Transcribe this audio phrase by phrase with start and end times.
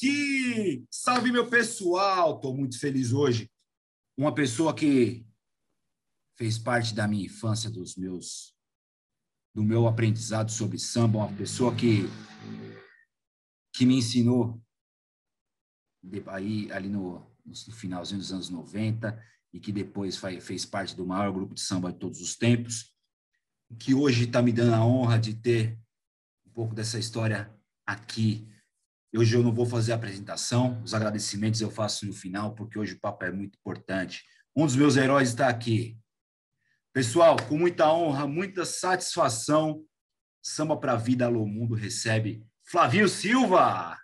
[0.00, 0.86] aqui!
[0.90, 2.36] Salve, meu pessoal!
[2.36, 3.50] Estou muito feliz hoje.
[4.16, 5.26] Uma pessoa que
[6.38, 8.54] fez parte da minha infância, dos meus,
[9.54, 12.04] do meu aprendizado sobre samba, uma pessoa que,
[13.74, 14.62] que me ensinou
[16.28, 19.22] aí, ali no, no finalzinho dos anos 90
[19.52, 22.94] e que depois fez parte do maior grupo de samba de todos os tempos,
[23.78, 25.78] que hoje está me dando a honra de ter
[26.46, 27.54] um pouco dessa história
[27.84, 28.49] aqui.
[29.16, 32.94] Hoje eu não vou fazer a apresentação, os agradecimentos eu faço no final, porque hoje
[32.94, 34.24] o papo é muito importante.
[34.54, 35.98] Um dos meus heróis está aqui.
[36.92, 39.84] Pessoal, com muita honra, muita satisfação,
[40.40, 43.98] Samba para a Vida Alô Mundo recebe Flavinho Silva.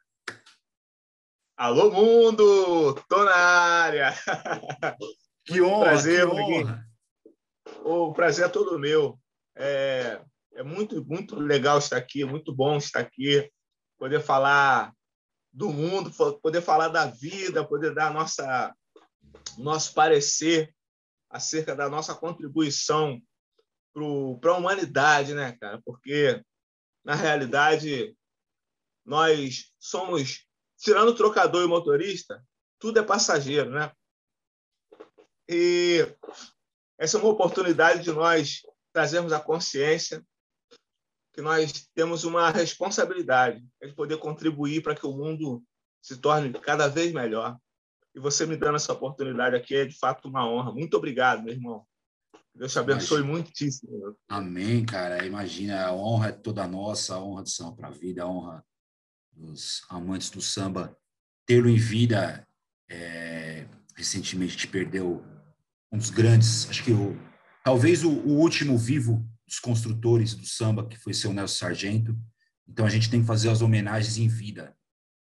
[1.56, 4.12] Alô Mundo, tô na área.
[5.48, 6.84] Que honra, prazer, que honra.
[7.84, 9.16] O prazer é todo meu.
[9.56, 10.20] É,
[10.54, 13.48] é muito, muito legal estar aqui, muito bom estar aqui,
[13.96, 14.92] poder falar
[15.56, 16.12] do mundo,
[16.42, 18.76] poder falar da vida, poder dar nossa
[19.56, 20.74] nosso parecer
[21.30, 23.18] acerca da nossa contribuição
[24.38, 25.80] para a humanidade, né, cara?
[25.82, 26.44] Porque
[27.02, 28.14] na realidade
[29.02, 30.46] nós somos,
[30.76, 32.44] tirando o trocador e o motorista,
[32.78, 33.90] tudo é passageiro, né?
[35.48, 36.06] E
[36.98, 38.60] essa é uma oportunidade de nós
[38.92, 40.22] trazermos a consciência
[41.36, 45.62] que nós temos uma responsabilidade de poder contribuir para que o mundo
[46.00, 47.58] se torne cada vez melhor.
[48.14, 50.72] E você me dando essa oportunidade aqui é de fato uma honra.
[50.72, 51.84] Muito obrigado, meu irmão.
[52.54, 53.38] Deus te abençoe Imagina.
[53.38, 54.16] muitíssimo.
[54.26, 55.26] Amém, cara.
[55.26, 58.64] Imagina, a honra é toda nossa, a honra do samba para a vida, a honra
[59.30, 60.96] dos amantes do samba.
[61.44, 62.48] Tê-lo em vida,
[62.88, 63.68] é...
[63.94, 65.22] recentemente te perdeu
[65.92, 67.14] um dos grandes, acho que o,
[67.62, 72.18] talvez o, o, último vivo dos construtores do samba, que foi seu Nelson Sargento.
[72.68, 74.76] Então a gente tem que fazer as homenagens em vida.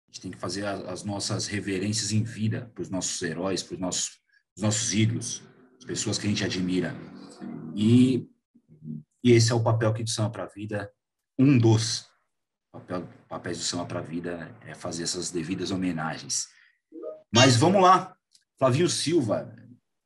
[0.09, 3.62] A gente tem que fazer as, as nossas reverências em vida para os nossos heróis,
[3.62, 4.11] para os nossos,
[4.57, 5.43] os nossos ídolos,
[5.79, 6.95] as pessoas que a gente admira.
[7.75, 8.27] E,
[9.23, 10.91] e esse é o papel que do Samba para a Vida,
[11.39, 12.06] um dos
[12.73, 16.49] papel, papéis do Samba para a Vida, é fazer essas devidas homenagens.
[17.33, 18.17] Mas vamos lá,
[18.59, 19.55] Flavinho Silva,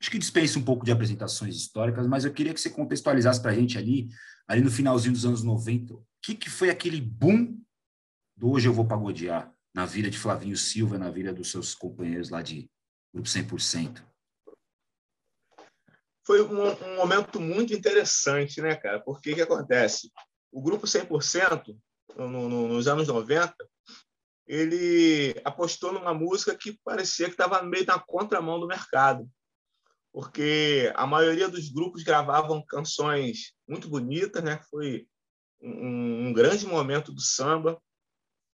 [0.00, 3.50] acho que dispensa um pouco de apresentações históricas, mas eu queria que você contextualizasse para
[3.50, 4.08] a gente ali,
[4.46, 7.60] ali no finalzinho dos anos 90, o que, que foi aquele boom
[8.36, 12.30] do Hoje Eu Vou Pagodear na vida de Flavinho Silva, na vida dos seus companheiros
[12.30, 12.70] lá de
[13.12, 14.02] Grupo 100%?
[16.24, 19.00] Foi um, um momento muito interessante, né, cara?
[19.00, 20.12] Porque o que acontece?
[20.52, 21.76] O Grupo 100%,
[22.16, 23.54] no, no, nos anos 90,
[24.46, 29.28] ele apostou numa música que parecia que estava meio na contramão do mercado
[30.12, 34.60] porque a maioria dos grupos gravavam canções muito bonitas, né?
[34.70, 35.06] Foi
[35.60, 37.80] um, um grande momento do samba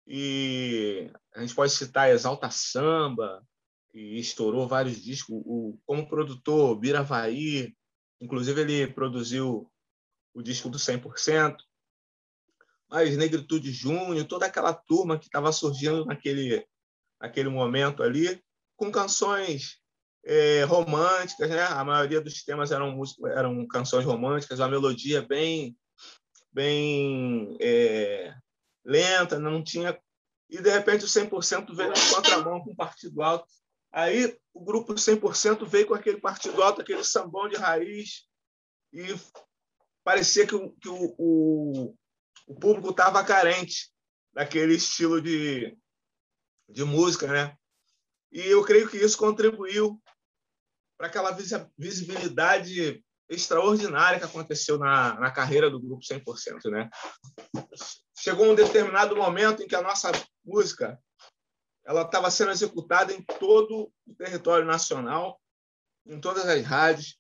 [0.07, 3.47] e a gente pode citar Exalta Samba,
[3.91, 5.37] que estourou vários discos.
[5.45, 7.75] O, como produtor, Biravaí,
[8.21, 9.71] inclusive ele produziu
[10.33, 11.57] o disco do 100%.
[12.91, 16.67] Mas Negritude Júnior, toda aquela turma que estava surgindo naquele,
[17.21, 18.43] naquele momento ali,
[18.77, 19.79] com canções
[20.25, 21.63] é, românticas, né?
[21.63, 25.77] A maioria dos temas eram eram canções românticas, uma melodia bem
[26.53, 28.35] bem é,
[28.85, 29.99] lenta, não tinha
[30.51, 33.47] e de repente o 100% veio na contramão com o Partido Alto.
[33.93, 38.27] Aí o grupo 100% veio com aquele Partido Alto, aquele sambão de raiz
[38.93, 39.03] e
[40.03, 41.95] parecia que, o, que o, o,
[42.47, 43.91] o público estava carente
[44.33, 45.77] daquele estilo de,
[46.69, 47.55] de música, né?
[48.33, 50.01] E eu creio que isso contribuiu
[50.99, 51.37] para aquela
[51.77, 56.91] visibilidade extraordinária que aconteceu na, na carreira do grupo 100%, né?
[58.19, 60.11] Chegou um determinado momento em que a nossa
[60.45, 60.99] música
[61.85, 65.41] ela estava sendo executada em todo o território nacional,
[66.07, 67.19] em todas as rádios.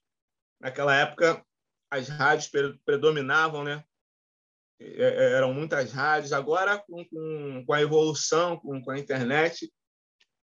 [0.60, 1.42] Naquela época,
[1.90, 2.50] as rádios
[2.84, 3.84] predominavam, né?
[4.80, 6.32] Eram muitas rádios.
[6.32, 9.72] Agora, com, com, com a evolução, com, com a internet,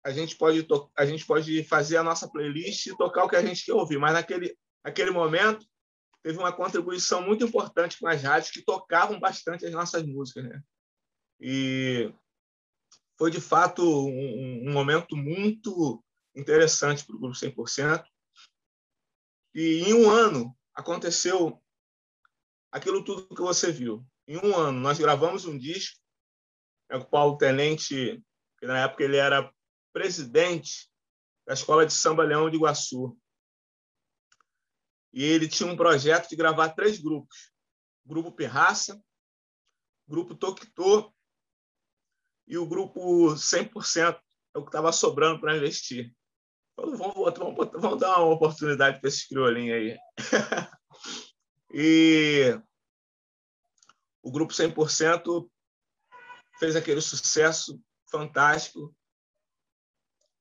[0.05, 0.67] a gente pode
[0.97, 3.99] a gente pode fazer a nossa playlist e tocar o que a gente quer ouvir,
[3.99, 5.67] mas naquele naquele momento
[6.23, 10.63] teve uma contribuição muito importante com as rádios que tocavam bastante as nossas músicas, né?
[11.41, 12.13] E
[13.19, 16.03] foi de fato um, um momento muito
[16.35, 18.05] interessante para o grupo 100%.
[19.55, 21.61] E em um ano aconteceu
[22.71, 24.05] aquilo tudo que você viu.
[24.27, 26.03] Em um ano nós gravamos um disco
[26.93, 28.23] é o Paulo Tenente,
[28.59, 29.51] que na época ele era
[29.93, 30.91] presidente
[31.47, 33.17] da Escola de Samba Leão de Iguaçu.
[35.13, 37.53] E ele tinha um projeto de gravar três grupos:
[38.05, 39.03] Grupo Perraça,
[40.09, 41.15] Grupo Toquitô
[42.47, 44.21] e o Grupo 100%,
[44.55, 46.15] é o que estava sobrando para investir.
[46.75, 49.99] Falei, vamos, vamos, vamos dar uma oportunidade para esses criolinhos aí.
[51.75, 52.59] e
[54.23, 55.51] o grupo 100%
[56.59, 57.81] fez aquele sucesso
[58.11, 58.95] fantástico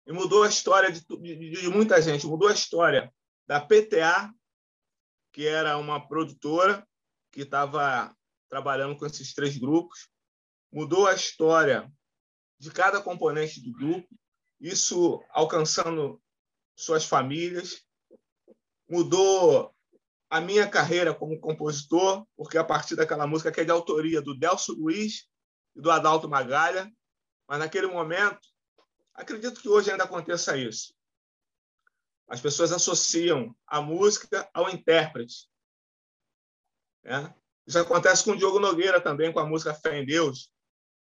[0.05, 2.25] e mudou a história de, de, de, muita gente.
[2.25, 3.13] Mudou a história
[3.47, 4.33] da PTA,
[5.31, 6.85] que era uma produtora
[7.31, 8.15] que estava
[8.49, 10.09] trabalhando com esses três grupos.
[10.71, 11.91] Mudou a história
[12.59, 14.07] de cada componente do grupo,
[14.59, 16.21] isso alcançando
[16.75, 17.83] suas famílias.
[18.89, 19.73] Mudou
[20.29, 24.37] a minha carreira como compositor, porque a partir daquela música que é de autoria do
[24.37, 25.27] Delcio Luiz
[25.75, 26.91] e do Adalto Magalha,
[27.47, 28.39] mas naquele momento,
[29.21, 30.93] acredito que hoje ainda aconteça isso.
[32.27, 35.49] As pessoas associam a música ao intérprete.
[37.03, 37.33] É?
[37.67, 40.51] Isso acontece com o Diogo Nogueira também, com a música Fé em Deus.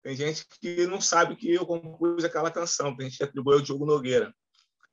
[0.01, 3.62] Tem gente que não sabe que eu compus aquela canção, tem gente que atribui ao
[3.62, 4.36] Diogo Nogueira.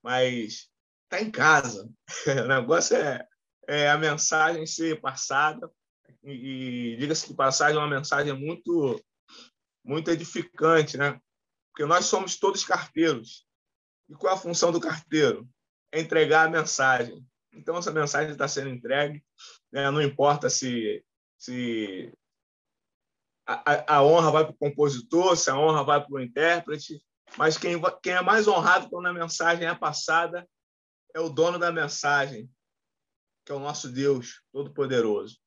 [0.02, 0.68] Mas
[1.04, 1.88] está em casa.
[2.44, 3.26] o negócio é
[3.70, 5.70] é, a mensagem ser passada
[6.24, 9.00] e, e diga-se de passagem, é uma mensagem muito,
[9.84, 11.20] muito edificante, né?
[11.72, 13.46] Porque nós somos todos carteiros.
[14.08, 15.48] E qual é a função do carteiro?
[15.92, 17.24] É entregar a mensagem.
[17.52, 19.24] Então, essa mensagem está sendo entregue,
[19.72, 19.90] né?
[19.90, 21.04] não importa se,
[21.38, 22.12] se
[23.46, 27.02] a, a honra vai para o compositor, se a honra vai para o intérprete,
[27.36, 30.48] mas quem, quem é mais honrado quando a mensagem é passada
[31.14, 32.48] é o dono da mensagem,
[33.44, 35.38] que é o nosso Deus Todo-Poderoso.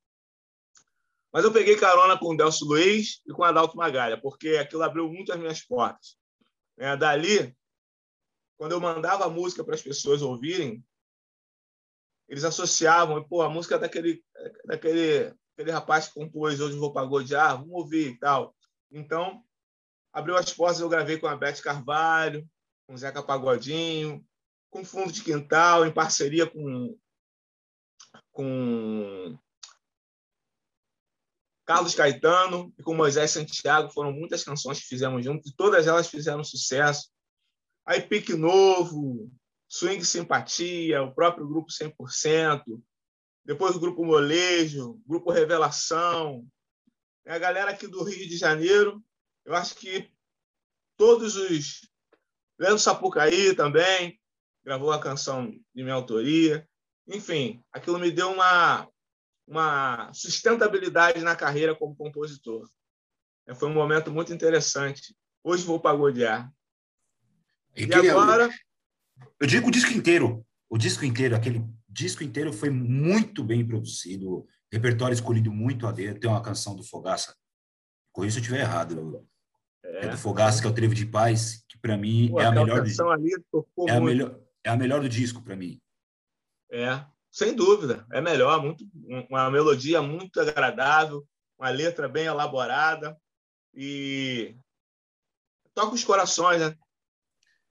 [1.34, 4.84] Mas eu peguei carona com o Delcio Luiz e com o Adalto Magalha, porque aquilo
[4.84, 6.16] abriu muito as minhas portas.
[6.78, 7.56] É, dali,
[8.56, 10.86] quando eu mandava a música para as pessoas ouvirem,
[12.30, 14.24] eles associavam, pô, a música é daquele,
[14.66, 18.56] daquele aquele rapaz que compôs Hoje Vou Pagodear, vamos ouvir e tal.
[18.92, 19.44] Então,
[20.12, 22.48] abriu as portas, eu gravei com a Beth Carvalho,
[22.88, 24.24] com o Zeca Pagodinho,
[24.70, 26.98] com Fundo de Quintal, em parceria com
[28.32, 29.38] com
[31.66, 33.92] Carlos Caetano e com Moisés Santiago.
[33.92, 37.10] Foram muitas canções que fizemos juntos e todas elas fizeram sucesso.
[37.86, 39.32] Aí Pique Novo,
[39.68, 42.64] Swing Simpatia, o próprio Grupo 100%,
[43.46, 46.46] depois o Grupo Molejo, Grupo Revelação.
[47.26, 49.04] A galera aqui do Rio de Janeiro,
[49.46, 50.12] eu acho que
[50.98, 51.90] todos os...
[52.58, 54.20] Leandro Sapucaí também
[54.64, 56.68] gravou a canção de minha autoria.
[57.08, 58.88] Enfim, aquilo me deu uma,
[59.48, 62.68] uma sustentabilidade na carreira como compositor.
[63.48, 65.16] É, foi um momento muito interessante.
[65.44, 66.52] Hoje vou pagodear.
[67.76, 68.50] E, e agora.
[69.40, 70.46] Eu digo o disco inteiro.
[70.70, 74.48] O disco inteiro, aquele disco inteiro foi muito bem produzido.
[74.72, 76.20] Repertório escolhido muito a dedo.
[76.20, 77.36] Tem uma canção do Fogaça.
[78.12, 79.28] Corri se eu estiver errado.
[79.84, 82.46] É, é do Fogaça, que é o Trevo de Paz, que para mim Pô, é
[82.46, 82.82] a melhor.
[82.82, 83.10] Do...
[83.12, 83.32] Ali
[83.88, 85.80] é, a melhor, é a melhor do disco para mim.
[86.72, 88.86] É, sem dúvida, é melhor, muito,
[89.28, 91.28] uma melodia muito agradável,
[91.58, 93.20] uma letra bem elaborada
[93.74, 94.56] e
[95.74, 96.78] toca os corações, né?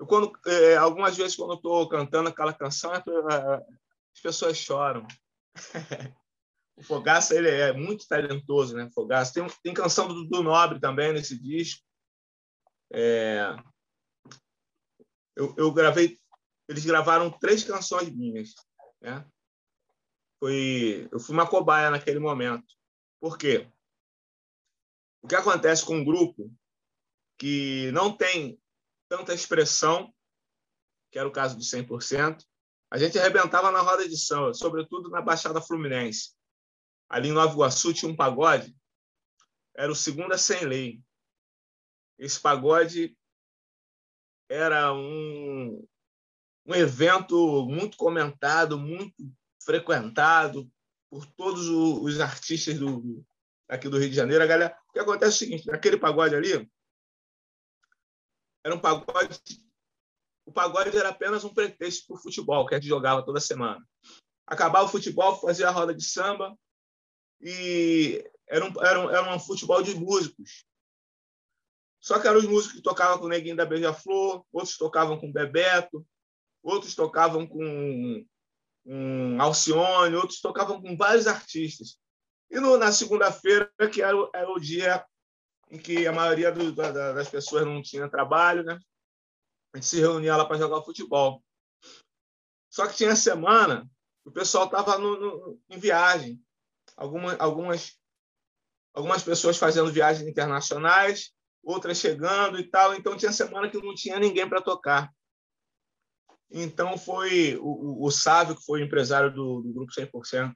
[0.01, 5.07] Eu, quando, é, algumas vezes, quando estou cantando aquela canção, as pessoas choram.
[6.77, 8.91] o Fogaça ele é muito talentoso, né?
[8.93, 9.33] Fogaça.
[9.33, 11.85] Tem, tem canção do Nobre também nesse disco.
[12.93, 13.55] É...
[15.37, 16.19] Eu, eu gravei,
[16.69, 18.55] eles gravaram três canções minhas.
[19.01, 19.25] Né?
[20.43, 22.75] Foi, eu fui uma cobaia naquele momento.
[23.21, 23.71] Por quê?
[25.23, 26.53] O que acontece com um grupo
[27.39, 28.61] que não tem
[29.09, 30.13] tanta expressão,
[31.13, 32.45] que era o caso do 100%,
[32.91, 36.35] a gente arrebentava na roda de samba, sobretudo na Baixada Fluminense.
[37.09, 38.77] Ali em Nova Iguaçu tinha um pagode,
[39.77, 41.01] era o Segunda Sem Lei.
[42.19, 43.17] Esse pagode
[44.49, 45.87] era um,
[46.67, 49.15] um evento muito comentado, muito
[49.65, 50.71] frequentado
[51.11, 53.25] por todos os artistas do,
[53.69, 54.43] aqui do Rio de Janeiro.
[54.43, 56.71] A galera, o que acontece é o seguinte: naquele pagode ali,
[58.65, 59.41] era um pagode.
[60.45, 63.85] O pagode era apenas um pretexto para o futebol, que a gente jogava toda semana.
[64.47, 66.57] Acabava o futebol, fazia a roda de samba,
[67.41, 70.65] e era um, era um, era um futebol de músicos.
[72.01, 75.29] Só que eram os músicos que tocavam com o Neguinho da Beija-Flor, outros tocavam com
[75.29, 76.05] o Bebeto,
[76.61, 78.27] outros tocavam com
[78.85, 81.99] um Alcione, outros tocavam com vários artistas.
[82.51, 85.05] E no, na segunda-feira, que era, era, o dia
[85.71, 88.79] em que a maioria do, da, das pessoas não tinha trabalho, né?
[89.73, 91.43] a gente se reunia lá para jogar futebol.
[92.71, 93.89] Só que tinha semana,
[94.25, 94.99] o pessoal estava
[95.71, 96.43] em viagem.
[96.97, 97.99] Algumas, algumas,
[98.95, 102.95] algumas pessoas fazendo viagens internacionais, outras chegando e tal.
[102.95, 105.11] Então tinha semana que não tinha ninguém para tocar.
[106.53, 110.55] Então foi o, o, o Sávio, que foi o empresário do, do grupo 100%,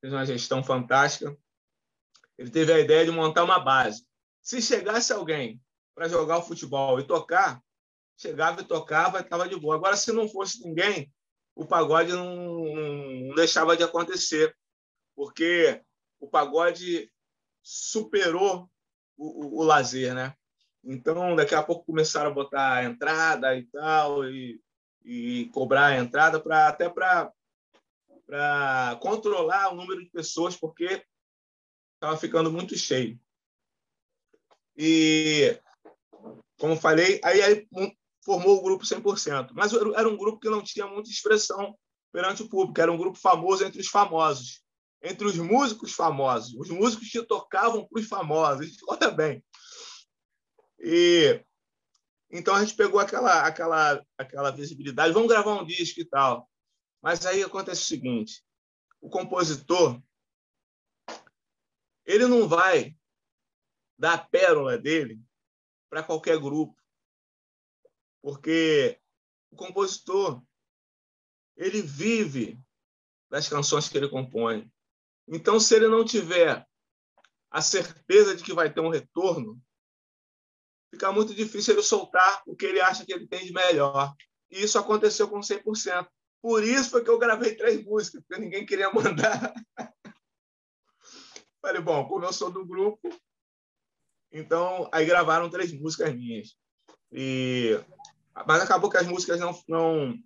[0.00, 1.36] fez uma gestão fantástica.
[2.36, 4.04] Ele teve a ideia de montar uma base.
[4.42, 5.60] Se chegasse alguém
[5.94, 7.62] para jogar o futebol e tocar,
[8.18, 9.76] chegava e tocava e estava de boa.
[9.76, 11.10] Agora, se não fosse ninguém,
[11.54, 14.54] o pagode não, não deixava de acontecer,
[15.16, 15.80] porque
[16.20, 17.10] o pagode
[17.62, 18.68] superou
[19.16, 20.34] o, o, o, lazer, né?
[20.82, 24.60] Então, daqui a pouco começaram a botar a entrada e tal, e,
[25.04, 27.30] e cobrar a entrada para até para
[29.00, 31.04] controlar o número de pessoas, porque
[31.94, 33.20] estava ficando muito cheio.
[34.76, 35.60] E,
[36.58, 37.68] como falei, aí, aí
[38.24, 39.50] formou o grupo 100%.
[39.52, 41.76] Mas era um grupo que não tinha muita expressão
[42.10, 44.62] perante o público, era um grupo famoso entre os famosos,
[45.02, 48.76] entre os músicos famosos, os músicos que tocavam para os famosos.
[48.88, 49.44] Olha bem.
[50.78, 51.44] E
[52.36, 56.50] então a gente pegou aquela aquela aquela visibilidade, vamos gravar um disco e tal.
[57.00, 58.44] Mas aí acontece o seguinte,
[59.00, 60.02] o compositor
[62.04, 62.96] ele não vai
[63.98, 65.20] dar a pérola dele
[65.88, 66.76] para qualquer grupo
[68.24, 68.98] porque
[69.50, 70.42] o compositor
[71.58, 72.58] ele vive
[73.30, 74.72] das canções que ele compõe.
[75.28, 76.66] Então, se ele não tiver
[77.50, 79.62] a certeza de que vai ter um retorno,
[80.94, 84.14] fica muito difícil ele soltar o que ele acha que ele tem de melhor.
[84.50, 86.06] E isso aconteceu com 100%.
[86.40, 89.54] Por isso foi que eu gravei três músicas, porque ninguém queria mandar.
[91.60, 93.08] Falei, bom, como eu sou do grupo,
[94.30, 96.56] então aí gravaram três músicas minhas.
[97.10, 97.80] E
[98.46, 100.18] mas acabou que as músicas não, não,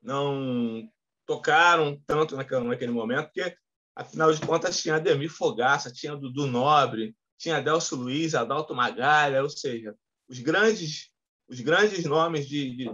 [0.00, 0.88] não
[1.26, 3.56] tocaram tanto naquele, momento, porque,
[3.94, 9.50] afinal de contas, tinha Ademir Fogaça, tinha Dudu Nobre, tinha Adelso Luiz, Adalto Magalha, ou
[9.50, 9.96] seja,
[10.28, 11.10] os grandes,
[11.48, 12.90] os grandes nomes de, de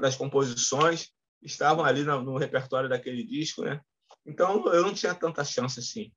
[0.00, 1.10] das composições
[1.42, 3.80] estavam ali no, no, repertório daquele disco, né?
[4.24, 6.12] Então, eu não tinha tanta chance assim.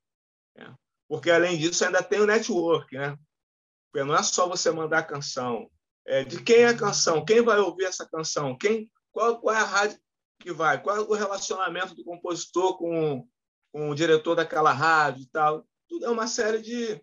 [0.56, 0.72] Né?
[1.08, 3.18] Porque, além disso, ainda tem o network, né?
[3.90, 5.68] Porque não é só você mandar a canção,
[6.06, 9.58] é, de quem é a canção, quem vai ouvir essa canção, quem, qual, qual é
[9.58, 9.98] a rádio
[10.38, 13.26] que vai, qual é o relacionamento do compositor com,
[13.72, 15.66] com o diretor daquela rádio e tal.
[15.88, 17.00] Tudo é uma série de,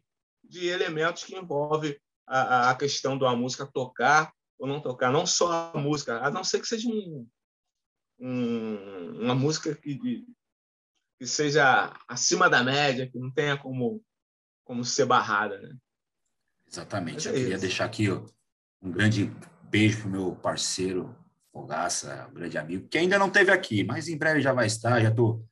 [0.50, 5.72] de elementos que envolve a, a questão da música tocar ou não tocar, não só
[5.74, 7.27] a música, a não ser que seja um,
[8.20, 10.25] um, uma música que,
[11.18, 14.03] que seja acima da média, que não tenha como,
[14.65, 15.62] como ser barrada.
[15.62, 15.77] Né?
[16.68, 17.27] Exatamente.
[17.27, 18.25] É Eu queria deixar aqui ó,
[18.82, 19.32] um grande
[19.63, 21.15] beijo para o meu parceiro
[21.51, 25.01] Fogaça, um grande amigo, que ainda não teve aqui, mas em breve já vai estar,
[25.01, 25.44] já estou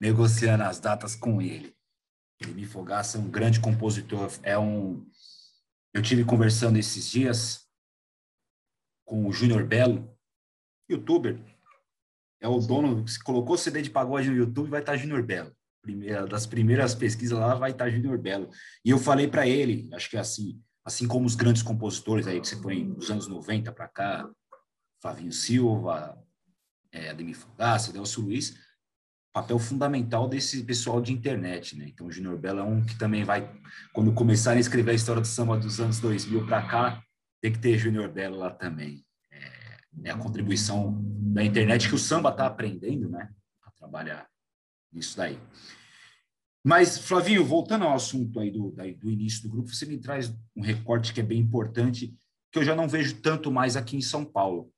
[0.00, 1.76] negociando as datas com ele.
[2.50, 5.06] Ele Fogaça é um grande compositor, é um...
[5.94, 7.68] Eu tive conversando esses dias
[9.04, 10.16] com o Júnior Belo,
[10.90, 11.38] youtuber,
[12.40, 15.54] é o dono, se colocou CD de pagode no YouTube, vai estar Júnior Belo.
[15.80, 18.50] Primeira, das primeiras pesquisas lá vai estar Júnior Belo.
[18.84, 22.40] E eu falei para ele, acho que é assim, assim como os grandes compositores aí
[22.40, 24.28] que você põe dos anos 90 para cá,
[25.00, 26.18] Flavinho Silva,
[26.90, 28.56] é, Ademir Fogaça, Delcio Luiz,
[29.32, 31.86] papel fundamental desse pessoal de internet, né?
[31.88, 33.50] Então, o Junior Belo é um que também vai,
[33.92, 37.02] quando começarem a escrever a história do samba dos anos 2000 para cá,
[37.40, 39.04] tem que ter Junior Belo lá também.
[39.30, 43.30] É, é, a contribuição da internet que o samba está aprendendo, né?
[43.64, 44.28] A trabalhar
[44.92, 45.38] nisso daí.
[46.62, 50.32] Mas, Flavinho, voltando ao assunto aí do, daí, do início do grupo, você me traz
[50.54, 52.14] um recorte que é bem importante,
[52.52, 54.70] que eu já não vejo tanto mais aqui em São Paulo,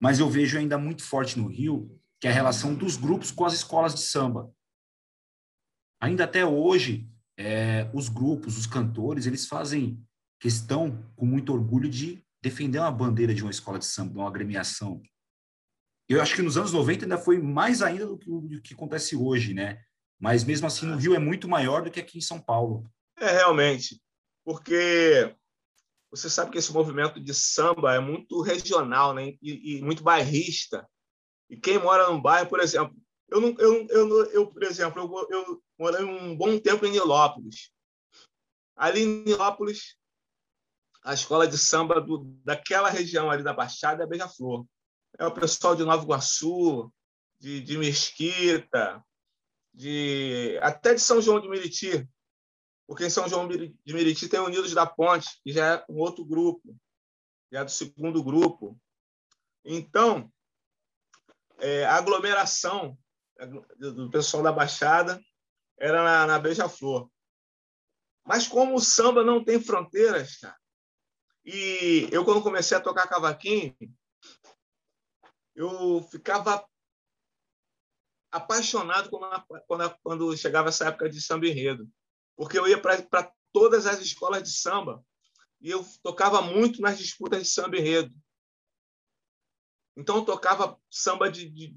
[0.00, 3.44] mas eu vejo ainda muito forte no Rio, que é a relação dos grupos com
[3.44, 4.52] as escolas de samba.
[6.00, 10.02] Ainda até hoje, é, os grupos, os cantores, eles fazem
[10.38, 15.02] questão, com muito orgulho, de defender uma bandeira de uma escola de samba, uma agremiação.
[16.08, 19.16] Eu acho que nos anos 90 ainda foi mais ainda do que, do que acontece
[19.16, 19.82] hoje, né?
[20.18, 22.90] Mas mesmo assim, no Rio é muito maior do que aqui em São Paulo.
[23.18, 24.02] É, realmente.
[24.44, 25.34] Porque
[26.10, 29.34] você sabe que esse movimento de samba é muito regional né?
[29.40, 30.86] e, e muito bairrista.
[31.50, 32.96] E quem mora no bairro, por exemplo,
[33.28, 37.72] eu, não, eu, eu, eu por exemplo, eu, eu morei um bom tempo em Nilópolis.
[38.76, 39.96] Ali em Nilópolis,
[41.02, 44.64] a escola de samba do, daquela região ali da Baixada é Beija-Flor.
[45.18, 46.90] É o pessoal de Nova Iguaçu,
[47.38, 49.04] de, de Mesquita,
[49.74, 52.08] de até de São João de Meriti,
[52.86, 56.24] porque em São João de Meriti tem Unidos da Ponte, que já é um outro
[56.24, 56.76] grupo,
[57.50, 58.78] já é do segundo grupo.
[59.64, 60.30] Então,
[61.60, 62.96] é, a aglomeração
[63.78, 65.22] do pessoal da Baixada
[65.78, 67.10] era na, na Beija-Flor.
[68.24, 70.56] Mas como o samba não tem fronteiras, cara,
[71.44, 73.74] E eu, quando comecei a tocar cavaquinho,
[75.54, 76.64] eu ficava
[78.30, 81.88] apaixonado quando, quando, quando chegava essa época de samba enredo,
[82.36, 85.04] porque eu ia para todas as escolas de samba
[85.60, 88.14] e eu tocava muito nas disputas de samba enredo.
[89.96, 91.76] Então eu tocava samba de, de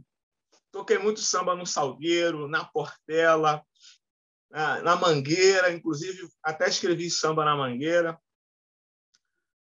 [0.72, 3.66] toquei muito samba no Salgueiro, na Portela,
[4.50, 8.20] na, na Mangueira, inclusive até escrevi samba na Mangueira,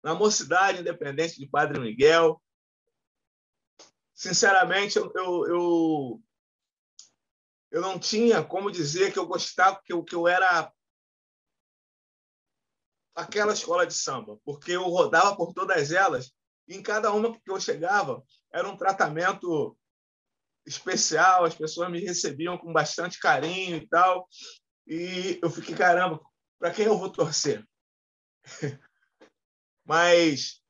[0.03, 2.41] na Mocidade Independente de Padre Miguel.
[4.13, 6.23] Sinceramente, eu, eu, eu,
[7.71, 10.71] eu não tinha como dizer que eu gostava, que eu, que eu era
[13.15, 16.34] aquela escola de samba, porque eu rodava por todas elas
[16.67, 19.77] e em cada uma que eu chegava era um tratamento
[20.65, 24.27] especial, as pessoas me recebiam com bastante carinho e tal.
[24.87, 26.19] E eu fiquei, caramba,
[26.59, 27.65] para quem eu vou torcer?
[29.85, 30.61] Mas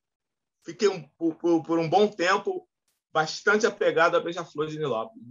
[0.64, 2.68] fiquei um, por, por, um bom tempo
[3.10, 5.24] bastante apegado a Beija-Flor de Nilópolis.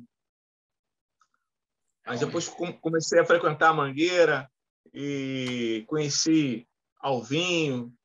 [2.06, 2.48] Mas depois
[2.82, 4.50] comecei a frequentar a Mangueira
[4.94, 6.68] e conheci
[7.00, 7.96] Alvinho,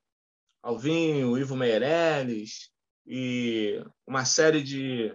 [0.63, 2.71] Alvinho, Ivo Meirelles
[3.07, 5.15] e uma série de,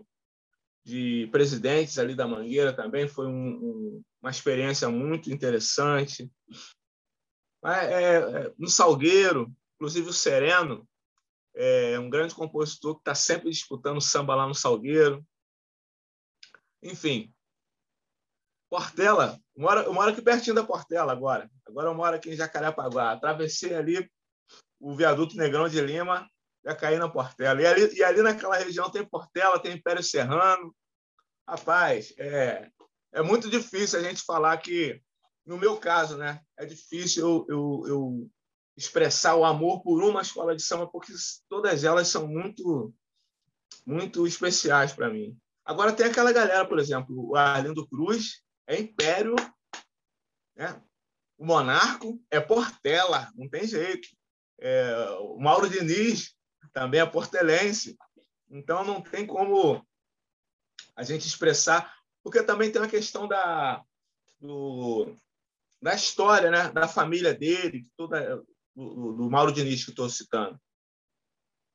[0.83, 3.07] de presidentes ali da Mangueira também.
[3.07, 6.29] Foi um, um, uma experiência muito interessante.
[7.63, 10.87] É, é, no Salgueiro, inclusive o Sereno,
[11.55, 15.25] é um grande compositor que está sempre disputando samba lá no Salgueiro.
[16.83, 17.33] Enfim,
[18.69, 21.49] Portela, eu moro, eu moro aqui pertinho da Portela agora.
[21.65, 23.11] Agora eu moro aqui em Jacarepaguá.
[23.11, 24.09] Atravessei ali
[24.79, 26.29] o viaduto Negrão de Lima,
[26.63, 27.62] já caí na Portela.
[27.62, 30.75] E ali, e ali naquela região tem Portela, tem Império Serrano.
[31.48, 32.70] Rapaz, é,
[33.13, 35.01] é muito difícil a gente falar que,
[35.46, 38.31] no meu caso, né, é difícil eu, eu, eu
[38.75, 41.14] expressar o amor por uma escola de samba, porque
[41.48, 42.94] todas elas são muito,
[43.85, 45.38] muito especiais para mim.
[45.64, 49.35] Agora tem aquela galera, por exemplo, o Arlindo Cruz é Império,
[50.55, 50.81] né?
[51.38, 54.07] o Monarco é Portela, não tem jeito.
[54.59, 56.35] É, o Mauro Diniz
[56.74, 57.98] também é portelense.
[58.50, 59.85] Então, não tem como
[60.96, 63.83] a gente expressar, porque também tem a questão da,
[64.39, 65.15] do,
[65.81, 66.72] da história, né?
[66.72, 68.44] da família dele, toda,
[68.75, 70.59] do, do Mauro Diniz que estou citando.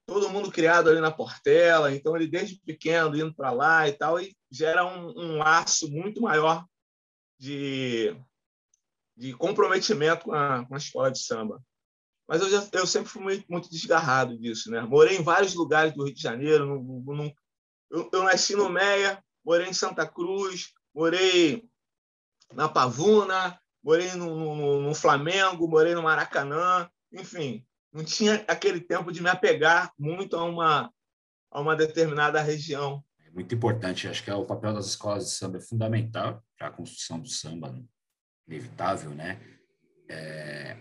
[0.06, 4.20] Todo mundo criado ali na Portela, então ele desde pequeno indo para lá e tal,
[4.20, 6.66] e gera um, um laço muito maior
[7.38, 8.16] de,
[9.16, 11.62] de comprometimento com a, com a escola de samba.
[12.30, 14.70] Mas eu, já, eu sempre fui muito, muito, desgarrado disso.
[14.70, 14.80] Né?
[14.82, 16.64] Morei em vários lugares do Rio de Janeiro.
[16.64, 17.34] No, no,
[17.90, 21.68] eu, eu, nasci no Meia, morei em Santa Cruz, morei
[22.54, 26.88] na Pavuna, morei no, no, no Flamengo, morei no Maracanã.
[27.12, 30.88] Enfim, não tinha aquele tempo de me apegar muito a uma,
[31.50, 33.02] a uma determinada região.
[33.26, 34.06] É muito importante.
[34.06, 37.28] Acho que é o papel das escolas de samba é fundamental para a construção do
[37.28, 37.76] samba,
[38.46, 39.40] inevitável, né?
[40.08, 40.76] É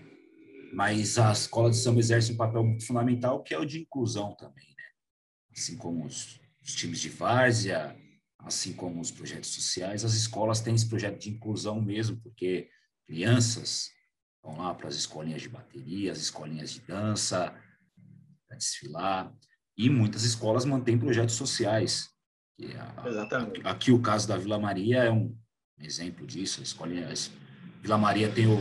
[0.73, 4.35] mas a escola de samba exerce um papel muito fundamental, que é o de inclusão
[4.35, 4.83] também, né?
[5.55, 7.95] Assim como os, os times de várzea,
[8.39, 12.69] assim como os projetos sociais, as escolas têm esse projeto de inclusão mesmo, porque
[13.05, 13.89] crianças
[14.43, 17.53] vão lá para as escolinhas de bateria, as escolinhas de dança,
[18.47, 19.33] para desfilar,
[19.77, 22.09] e muitas escolas mantêm projetos sociais.
[22.97, 23.61] A, Exatamente.
[23.63, 25.35] Aqui o caso da Vila Maria é um
[25.79, 26.59] exemplo disso.
[26.59, 28.57] A escolinha, a Vila Maria tem o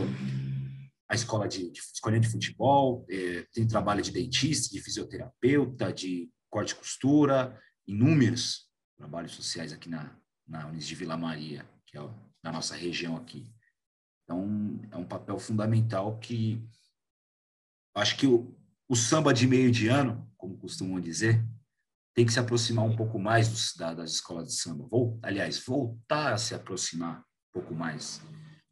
[1.09, 6.29] a escola de, de escolinha de futebol, é, tem trabalho de dentista, de fisioterapeuta, de
[6.49, 10.15] corte e costura, inúmeros trabalhos sociais aqui na,
[10.47, 12.01] na Unis de Vila Maria, que é
[12.43, 13.51] na nossa região aqui.
[14.23, 16.63] Então, é um papel fundamental que
[17.95, 18.55] acho que o,
[18.87, 21.43] o samba de meio de ano, como costumam dizer,
[22.13, 24.87] tem que se aproximar um pouco mais dos, da, das escolas de samba.
[24.87, 28.21] Vou, aliás, voltar a se aproximar um pouco mais.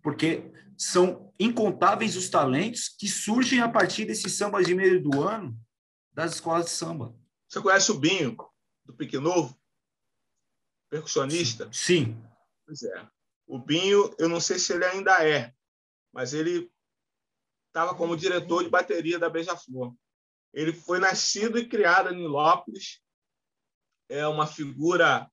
[0.03, 5.59] Porque são incontáveis os talentos que surgem a partir desses sambas de meio do ano
[6.13, 7.15] das escolas de samba.
[7.49, 8.37] Você conhece o Binho,
[8.85, 9.59] do Pique Novo?
[10.89, 11.69] Percussionista?
[11.73, 12.21] Sim.
[12.65, 13.09] Pois é.
[13.47, 15.53] O Binho, eu não sei se ele ainda é,
[16.13, 16.71] mas ele
[17.67, 19.95] estava como diretor de bateria da Beija-Flor.
[20.53, 23.01] Ele foi nascido e criado em Nilópolis.
[24.09, 25.29] É uma figura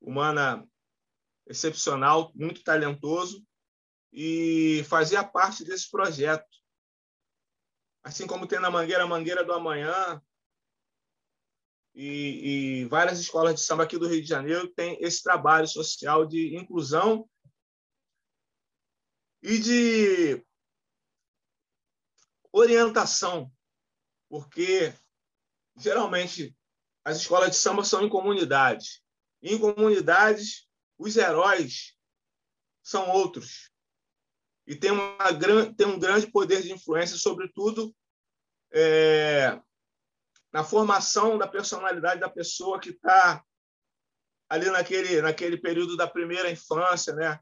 [0.00, 0.66] humana
[1.46, 3.44] excepcional, muito talentoso
[4.16, 6.46] e fazia parte desse projeto.
[8.04, 10.22] Assim como tem na Mangueira, Mangueira do Amanhã,
[11.92, 16.26] e, e, várias escolas de samba aqui do Rio de Janeiro têm esse trabalho social
[16.26, 17.28] de inclusão
[19.42, 20.44] e de
[22.52, 23.50] orientação.
[24.28, 24.92] porque
[25.76, 26.56] geralmente
[27.04, 29.02] as escolas de samba são em comunidades.
[29.42, 31.96] E em comunidades, os heróis
[32.82, 33.73] são outros.
[34.66, 35.16] E tem, uma,
[35.76, 37.94] tem um grande poder de influência, sobretudo
[38.72, 39.60] é,
[40.52, 43.44] na formação da personalidade da pessoa que está
[44.48, 47.38] ali naquele, naquele período da primeira infância, né?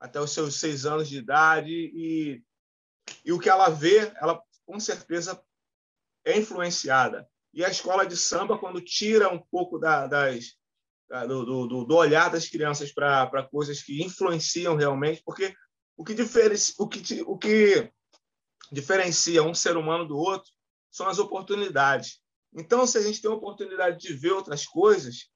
[0.00, 1.72] até os seus seis anos de idade.
[1.72, 2.42] E,
[3.24, 5.40] e o que ela vê, ela com certeza
[6.24, 7.28] é influenciada.
[7.54, 10.56] E a escola de samba, quando tira um pouco da, das,
[11.26, 15.54] do, do, do, olhar das crianças para coisas que influenciam realmente, porque
[15.96, 16.14] o que,
[16.78, 17.92] o, que, o que
[18.70, 20.50] diferencia um ser humano do outro
[20.90, 22.20] são as oportunidades.
[22.54, 25.30] Então, se a gente tem a oportunidade de ver outras coisas,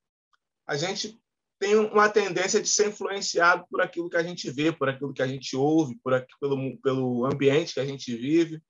[0.66, 1.20] a gente
[1.59, 5.20] tem uma tendência de ser influenciado por aquilo que a gente vê, por aquilo que
[5.20, 8.62] a gente ouve, por pelo, pelo ambiente que a gente vive.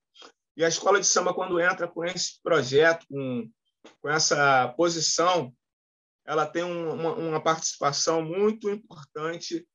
[0.57, 3.49] E a escola de samba, quando entra com esse projeto, com,
[4.01, 5.55] com essa posição,
[6.27, 9.67] ela tem uma, uma participação muito importante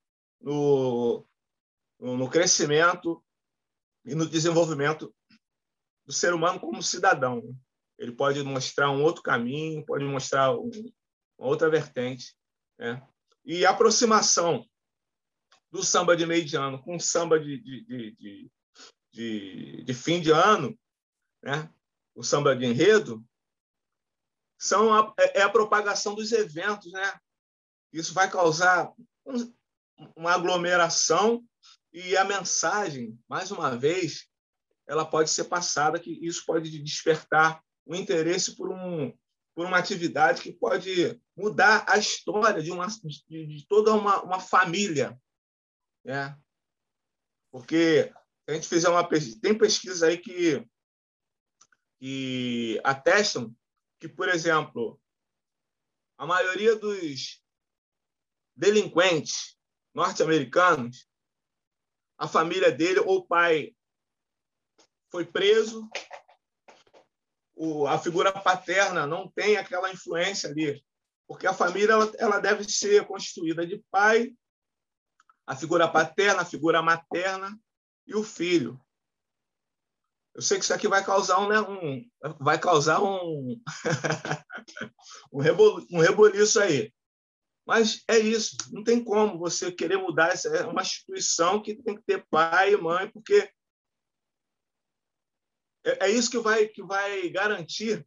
[0.41, 1.25] no,
[2.13, 3.23] no crescimento
[4.05, 5.13] e no desenvolvimento
[6.05, 7.41] do ser humano como cidadão.
[7.97, 10.83] Ele pode mostrar um outro caminho, pode mostrar uma
[11.37, 12.35] outra vertente.
[12.77, 13.01] Né?
[13.43, 14.67] E a aproximação
[15.71, 18.51] do samba de meio de ano com o samba de, de, de,
[19.11, 20.77] de, de fim de ano,
[21.41, 21.73] né?
[22.13, 23.25] o samba de enredo,
[24.59, 26.91] são a, é, é a propagação dos eventos.
[26.91, 27.19] Né?
[27.91, 28.93] Isso vai causar
[29.25, 29.53] um,
[30.15, 31.43] uma aglomeração
[31.95, 34.27] e a mensagem, mais uma vez,
[34.85, 39.17] ela pode ser passada, que isso pode despertar o interesse por um,
[39.55, 44.41] por uma atividade que pode mudar a história de, uma, de, de toda uma, uma
[44.41, 45.17] família.
[46.03, 46.37] Né?
[47.49, 48.11] Porque
[48.45, 50.67] a gente fizer uma pesquisa, tem pesquisas aí que,
[51.97, 53.55] que atestam
[54.01, 55.01] que, por exemplo,
[56.17, 57.41] a maioria dos
[58.53, 59.57] delinquentes
[59.93, 61.07] norte-americanos,
[62.17, 63.75] a família dele ou o pai
[65.11, 65.87] foi preso
[67.55, 70.83] o, a figura paterna não tem aquela influência ali,
[71.27, 74.33] porque a família ela, ela deve ser constituída de pai,
[75.47, 77.57] a figura paterna, a figura materna
[78.05, 78.79] e o filho.
[80.33, 82.09] Eu sei que isso aqui vai causar um, né, um
[82.41, 83.61] vai causar um
[85.31, 86.93] um, rebol, um reboliço aí.
[87.65, 90.29] Mas é isso, não tem como você querer mudar.
[90.29, 93.51] Essa é uma instituição que tem que ter pai e mãe, porque
[95.83, 98.05] é, é isso que vai, que vai garantir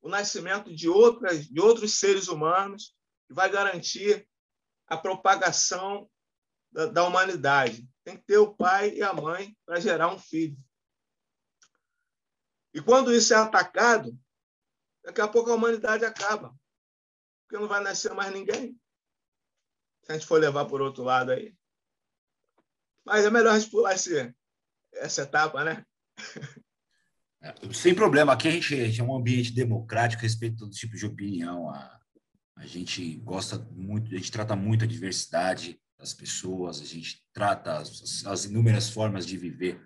[0.00, 2.94] o nascimento de, outras, de outros seres humanos,
[3.26, 4.28] que vai garantir
[4.86, 6.08] a propagação
[6.70, 7.88] da, da humanidade.
[8.04, 10.56] Tem que ter o pai e a mãe para gerar um filho.
[12.74, 14.16] E quando isso é atacado,
[15.02, 16.54] daqui a pouco a humanidade acaba.
[17.54, 18.76] Porque não vai nascer mais ninguém.
[20.02, 21.54] Se a gente for levar por outro lado aí.
[23.06, 24.34] Mas é melhor a gente pular esse,
[24.94, 25.86] essa etapa, né?
[27.40, 28.32] É, sem problema.
[28.32, 31.70] Aqui a gente, a gente, é um ambiente democrático, respeito todo tipo de opinião.
[31.70, 32.00] A,
[32.56, 37.78] a gente gosta muito, a gente trata muito a diversidade das pessoas, a gente trata
[37.78, 39.80] as, as inúmeras formas de viver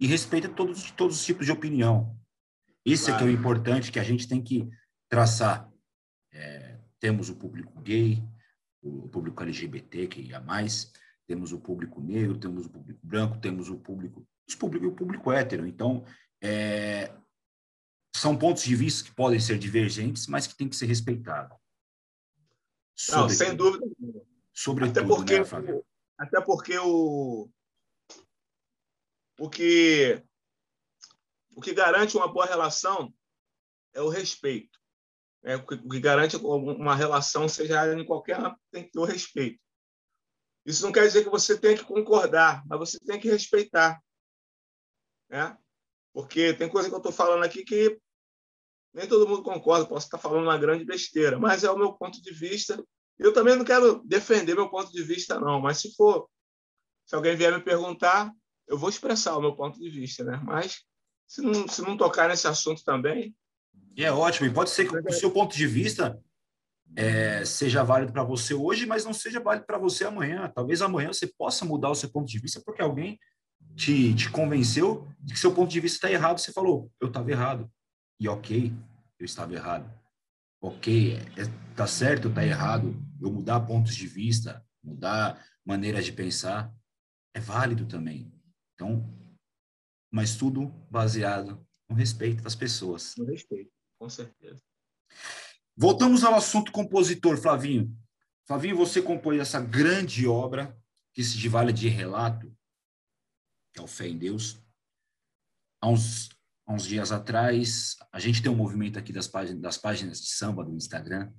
[0.00, 2.18] e respeita todos, todos os tipos de opinião.
[2.82, 3.16] Isso claro.
[3.16, 4.66] é que é o importante que a gente tem que
[5.10, 5.70] traçar.
[6.32, 8.22] É, temos o público gay,
[8.82, 10.92] o público LGBT, que ia mais,
[11.26, 15.32] temos o público negro, temos o público branco, temos o público os público, o público
[15.32, 15.66] hétero.
[15.66, 16.04] Então,
[16.42, 17.14] é,
[18.14, 21.56] são pontos de vista que podem ser divergentes, mas que têm que ser respeitados.
[23.10, 23.86] Não, sem dúvida.
[24.52, 25.86] Sobretudo, até porque, né, Fábio?
[26.18, 27.48] Até porque o,
[29.38, 30.22] o, que,
[31.56, 33.14] o que garante uma boa relação
[33.94, 34.79] é o respeito.
[35.42, 39.58] É, o que garante uma relação, seja em qualquer âmbito, tem que ter o respeito.
[40.66, 43.98] Isso não quer dizer que você tem que concordar, mas você tem que respeitar
[45.30, 45.56] né?
[46.12, 47.98] Porque tem coisa que eu estou falando aqui que
[48.92, 52.20] nem todo mundo concorda, posso estar falando uma grande besteira, mas é o meu ponto
[52.20, 52.84] de vista.
[53.16, 56.28] Eu também não quero defender meu ponto de vista, não, mas se for,
[57.06, 58.32] se alguém vier me perguntar,
[58.66, 60.40] eu vou expressar o meu ponto de vista, né?
[60.42, 60.84] Mas
[61.28, 63.34] se não, se não tocar nesse assunto também.
[64.00, 66.18] E é ótimo, e pode ser que o seu ponto de vista
[66.96, 70.50] é, seja válido para você hoje, mas não seja válido para você amanhã.
[70.54, 73.20] Talvez amanhã você possa mudar o seu ponto de vista porque alguém
[73.76, 77.30] te, te convenceu de que seu ponto de vista está errado, você falou, eu estava
[77.30, 77.70] errado.
[78.18, 78.72] E ok,
[79.18, 79.92] eu estava errado.
[80.62, 82.96] Ok, é, tá certo, está errado.
[83.20, 86.74] Eu mudar pontos de vista, mudar maneiras de pensar,
[87.34, 88.32] é válido também.
[88.72, 89.06] Então,
[90.10, 93.14] mas tudo baseado No respeito das pessoas.
[93.18, 94.62] No respeito, com certeza.
[95.76, 97.94] Voltamos ao assunto compositor, Flavinho.
[98.46, 100.74] Flavinho, você compôs essa grande obra
[101.12, 102.50] que se vale de relato,
[103.74, 104.58] que é o Fé em Deus.
[105.82, 106.30] Há uns,
[106.66, 110.30] há uns dias atrás, a gente tem um movimento aqui das páginas, das páginas de
[110.30, 111.30] samba do Instagram.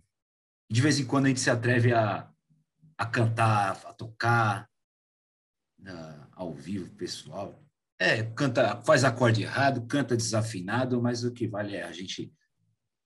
[0.69, 2.31] De vez em quando a gente se atreve a,
[2.95, 4.69] a cantar, a tocar
[5.79, 7.59] uh, ao vivo, pessoal.
[7.99, 12.31] É, canta, faz acorde errado, canta desafinado, mas o que vale é a gente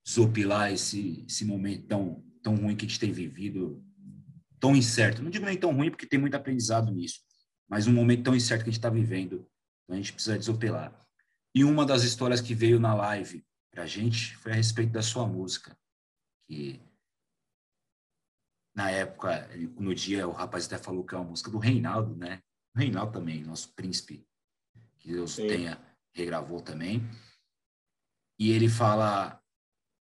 [0.05, 3.83] desopilar esse, esse momento tão, tão ruim que a gente tem vivido,
[4.59, 5.23] tão incerto.
[5.23, 7.21] Não digo nem tão ruim, porque tem muito aprendizado nisso,
[7.67, 9.49] mas um momento tão incerto que a gente está vivendo,
[9.83, 10.93] então a gente precisa desopilar.
[11.55, 15.01] E uma das histórias que veio na live para a gente foi a respeito da
[15.01, 15.75] sua música,
[16.47, 16.79] que
[18.75, 22.41] na época, no dia, o rapaz até falou que é uma música do Reinaldo, né?
[22.75, 24.27] O Reinaldo também, nosso príncipe,
[24.99, 25.47] que Deus Sim.
[25.47, 25.81] tenha,
[26.13, 27.01] regravou também.
[28.37, 29.41] E ele fala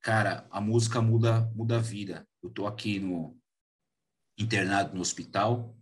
[0.04, 2.28] cara, a música muda, muda a vida.
[2.42, 3.40] Eu tô aqui no
[4.38, 5.74] internado no hospital,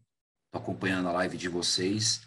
[0.53, 2.23] tô acompanhando a live de vocês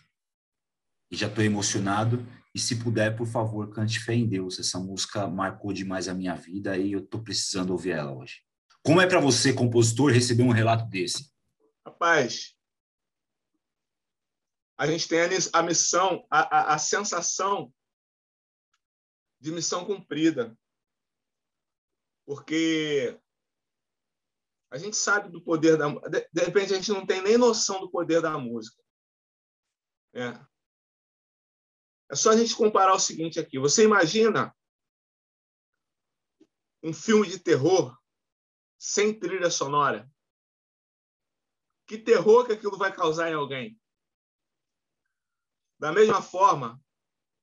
[1.09, 2.27] e já tô emocionado.
[2.53, 4.59] E se puder, por favor, cante Fé em Deus.
[4.59, 8.41] Essa música marcou demais a minha vida e eu tô precisando ouvir ela hoje.
[8.83, 11.31] Como é para você, compositor, receber um relato desse?
[11.85, 12.55] Rapaz,
[14.77, 15.19] a gente tem
[15.53, 17.73] a missão, a, a, a sensação
[19.39, 20.57] de missão cumprida
[22.25, 23.19] porque
[24.71, 27.79] a gente sabe do poder da de, de repente a gente não tem nem noção
[27.79, 28.83] do poder da música.
[30.13, 30.29] É.
[32.09, 33.59] é só a gente comparar o seguinte aqui.
[33.59, 34.55] Você imagina
[36.81, 37.97] um filme de terror
[38.77, 40.09] sem trilha sonora?
[41.87, 43.79] Que terror que aquilo vai causar em alguém?
[45.77, 46.81] Da mesma forma,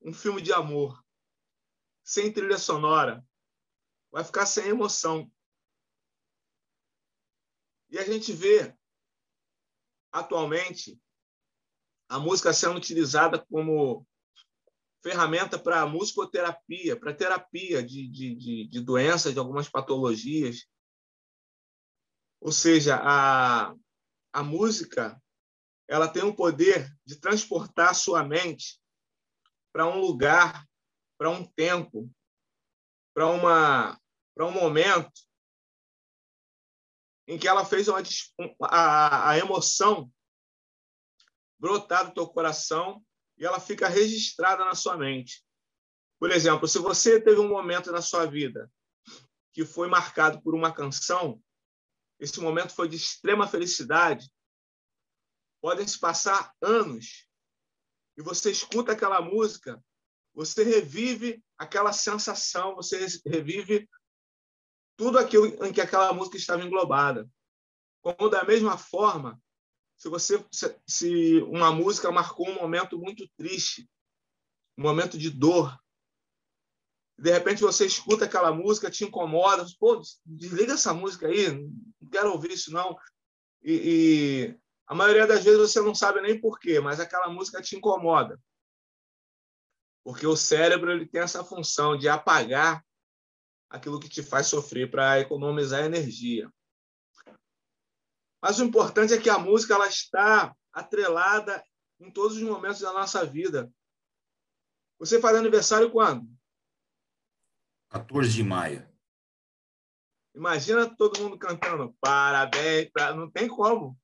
[0.00, 1.00] um filme de amor
[2.02, 3.24] sem trilha sonora
[4.12, 5.28] vai ficar sem emoção.
[7.90, 8.76] E a gente vê,
[10.12, 11.00] atualmente,
[12.08, 14.06] a música sendo utilizada como
[15.02, 20.66] ferramenta para musicoterapia, para terapia de, de, de, de doenças, de algumas patologias.
[22.40, 23.74] Ou seja, a,
[24.32, 25.20] a música
[25.88, 28.80] ela tem o poder de transportar a sua mente
[29.72, 30.66] para um lugar,
[31.18, 32.10] para um tempo,
[33.14, 34.01] para uma
[34.34, 35.12] para um momento
[37.26, 38.02] em que ela fez uma,
[38.62, 40.10] a, a emoção
[41.58, 43.04] brotar do teu coração
[43.38, 45.44] e ela fica registrada na sua mente.
[46.18, 48.70] Por exemplo, se você teve um momento na sua vida
[49.52, 51.42] que foi marcado por uma canção,
[52.18, 54.30] esse momento foi de extrema felicidade,
[55.60, 57.26] podem se passar anos
[58.16, 59.82] e você escuta aquela música,
[60.34, 63.88] você revive aquela sensação, você revive
[65.02, 67.28] tudo aquilo em que aquela música estava englobada.
[68.00, 69.42] Como da mesma forma,
[69.96, 70.44] se você
[70.86, 73.90] se uma música marcou um momento muito triste,
[74.78, 75.76] um momento de dor,
[77.18, 82.30] de repente você escuta aquela música, te incomoda, pô, desliga essa música aí, não quero
[82.30, 82.96] ouvir isso não.
[83.60, 87.60] E, e a maioria das vezes você não sabe nem por quê, mas aquela música
[87.60, 88.40] te incomoda.
[90.04, 92.84] Porque o cérebro ele tem essa função de apagar
[93.72, 96.52] aquilo que te faz sofrer para economizar energia.
[98.40, 101.64] Mas o importante é que a música ela está atrelada
[101.98, 103.72] em todos os momentos da nossa vida.
[104.98, 106.28] Você faz aniversário quando?
[107.88, 108.86] 14 de maio.
[110.34, 113.98] Imagina todo mundo cantando parabéns, não tem como.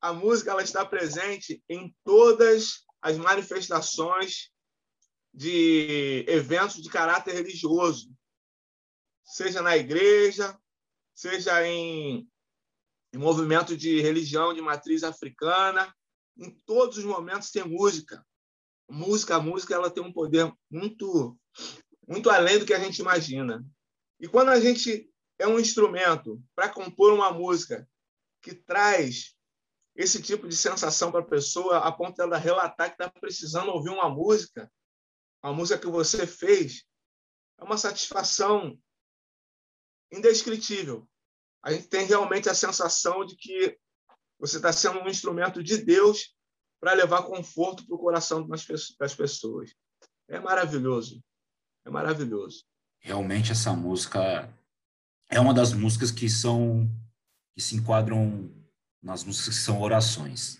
[0.00, 4.50] A música ela está presente em todas as manifestações
[5.34, 8.10] de eventos de caráter religioso
[9.30, 10.58] seja na igreja,
[11.14, 12.28] seja em,
[13.12, 15.94] em movimento de religião de matriz africana,
[16.36, 18.26] em todos os momentos tem música.
[18.88, 21.38] Música, a música, ela tem um poder muito,
[22.08, 23.64] muito além do que a gente imagina.
[24.18, 27.88] E quando a gente é um instrumento para compor uma música
[28.42, 29.36] que traz
[29.94, 33.90] esse tipo de sensação para a pessoa, a ponto dela relatar que está precisando ouvir
[33.90, 34.70] uma música,
[35.40, 36.84] a música que você fez,
[37.58, 38.76] é uma satisfação
[40.12, 41.08] indescritível.
[41.62, 43.78] A gente tem realmente a sensação de que
[44.38, 46.34] você está sendo um instrumento de Deus
[46.80, 49.74] para levar conforto para o coração das pessoas.
[50.28, 51.22] É maravilhoso.
[51.84, 52.64] É maravilhoso.
[52.98, 54.52] Realmente essa música
[55.28, 56.90] é uma das músicas que são
[57.54, 58.50] que se enquadram
[59.02, 60.58] nas músicas que são orações.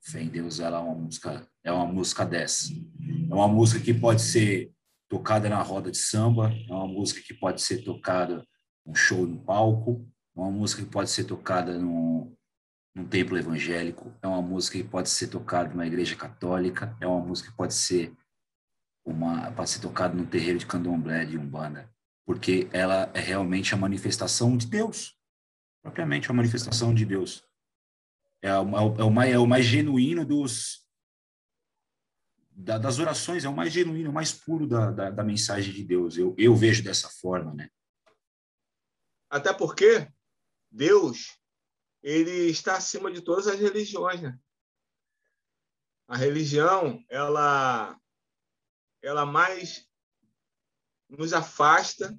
[0.00, 2.72] Fé em Deus ela é uma música é uma música dessa.
[2.72, 4.72] É uma música que pode ser
[5.10, 8.46] tocada na roda de samba, é uma música que pode ser tocada
[8.86, 12.32] num show no palco, é uma música que pode ser tocada num,
[12.94, 17.20] num templo evangélico, é uma música que pode ser tocada numa igreja católica, é uma
[17.20, 18.16] música que pode ser
[19.04, 21.90] uma pode ser tocada no terreiro de candomblé de umbanda,
[22.24, 25.16] porque ela é realmente a manifestação de Deus,
[25.82, 27.42] propriamente a manifestação de Deus.
[28.42, 30.86] É o, é o, mais, é o mais genuíno dos
[32.60, 35.82] da, das orações, é o mais genuíno, o mais puro da, da, da mensagem de
[35.82, 36.16] Deus.
[36.16, 37.70] Eu, eu vejo dessa forma, né?
[39.28, 40.10] Até porque
[40.70, 41.38] Deus
[42.02, 44.38] ele está acima de todas as religiões, né?
[46.08, 47.96] A religião, ela
[49.02, 49.88] ela mais
[51.08, 52.18] nos afasta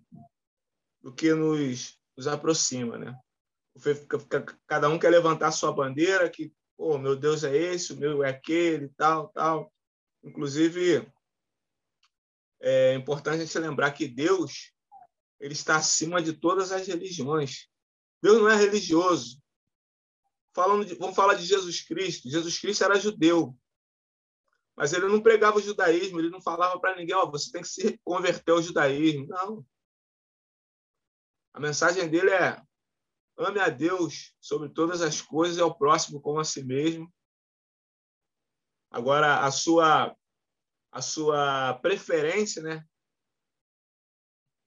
[1.02, 3.16] do que nos, nos aproxima, né?
[4.68, 8.30] Cada um quer levantar sua bandeira, que, oh, meu Deus é esse, o meu é
[8.30, 9.72] aquele, tal, tal.
[10.24, 11.12] Inclusive,
[12.62, 14.72] é importante a gente lembrar que Deus
[15.42, 17.68] ele está acima de todas as religiões.
[18.22, 19.42] Deus não é religioso.
[20.54, 22.30] Falando de, vamos falar de Jesus Cristo.
[22.30, 23.58] Jesus Cristo era judeu.
[24.76, 27.62] Mas ele não pregava o judaísmo, ele não falava para ninguém, ó, oh, você tem
[27.62, 29.28] que se converter ao judaísmo.
[29.28, 29.66] Não.
[31.54, 32.62] A mensagem dele é:
[33.38, 37.12] ame a Deus sobre todas as coisas e ao próximo como a si mesmo.
[38.92, 40.14] Agora, a sua,
[40.92, 42.86] a sua preferência, né?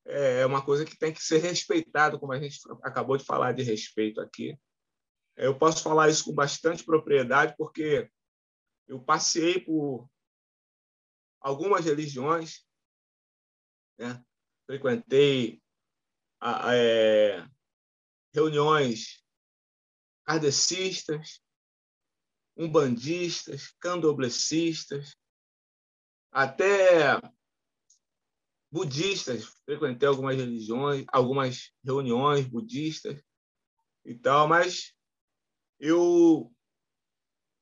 [0.06, 3.62] É uma coisa que tem que ser respeitada, como a gente acabou de falar de
[3.62, 4.58] respeito aqui.
[5.37, 8.10] Eu posso falar isso com bastante propriedade, porque
[8.87, 10.08] eu passei por
[11.40, 12.66] algumas religiões,
[13.98, 14.24] né?
[14.66, 15.62] frequentei
[16.72, 17.46] é,
[18.32, 19.22] reuniões
[20.24, 21.43] kardecistas,
[22.56, 25.16] umbandistas, candoblecistas,
[26.30, 27.20] até
[28.70, 29.44] budistas.
[29.64, 33.22] Frequentei algumas religiões, algumas reuniões budistas
[34.04, 34.94] e tal, mas
[35.78, 36.52] eu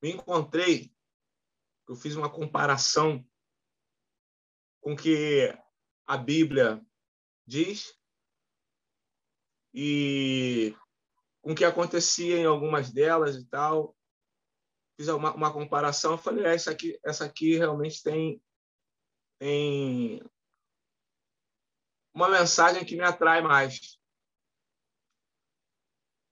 [0.03, 0.93] me encontrei
[1.93, 3.23] eu fiz uma comparação
[4.81, 5.55] com o que
[6.07, 6.85] a Bíblia
[7.47, 7.93] diz
[9.75, 10.75] e
[11.43, 13.95] com o que acontecia em algumas delas e tal.
[15.03, 18.41] Fiz uma, uma comparação, falei, é, essa aqui, essa aqui realmente tem
[19.37, 20.23] tem
[22.15, 23.99] uma mensagem que me atrai mais.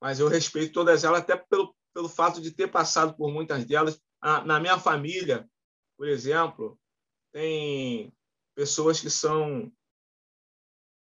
[0.00, 4.00] Mas eu respeito todas elas, até pelo, pelo fato de ter passado por muitas delas,
[4.46, 5.50] na minha família,
[5.96, 6.78] por exemplo,
[7.32, 8.14] tem
[8.54, 9.72] pessoas que são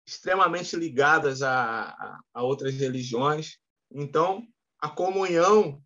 [0.07, 3.59] extremamente ligadas a, a, a outras religiões.
[3.91, 4.47] Então,
[4.79, 5.83] a comunhão,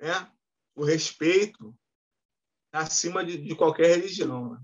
[0.00, 0.28] né,
[0.74, 1.76] o respeito,
[2.72, 4.54] é acima de, de qualquer religião.
[4.54, 4.60] Né?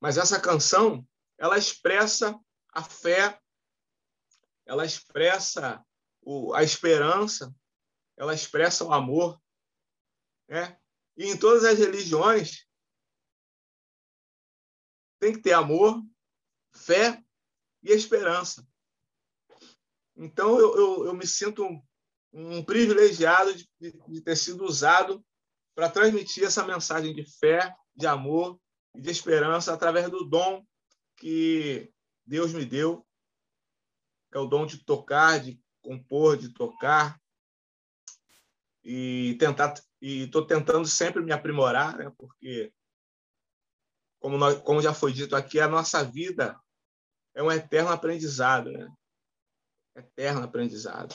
[0.00, 1.06] Mas essa canção,
[1.38, 2.38] ela expressa
[2.72, 3.40] a fé,
[4.66, 5.84] ela expressa
[6.22, 7.54] o, a esperança,
[8.16, 9.40] ela expressa o amor,
[10.48, 10.78] né?
[11.16, 12.66] E em todas as religiões
[15.18, 16.02] tem que ter amor,
[16.74, 17.22] fé
[17.82, 18.66] e esperança.
[20.16, 21.64] Então, eu, eu, eu me sinto
[22.32, 25.24] um, privilegiado de, de, ter sido usado
[25.74, 28.58] para transmitir essa mensagem de fé, de amor
[28.94, 30.64] e de esperança através do dom
[31.16, 31.92] que
[32.24, 33.06] Deus me deu,
[34.30, 37.20] que é o dom de tocar, de compor, de tocar
[38.82, 42.10] e tentar e estou tentando sempre me aprimorar, né?
[42.16, 42.72] porque,
[44.18, 46.58] como, nós, como já foi dito aqui, a nossa vida
[47.34, 48.88] é um eterno aprendizado, né?
[49.94, 51.14] Eterno aprendizado.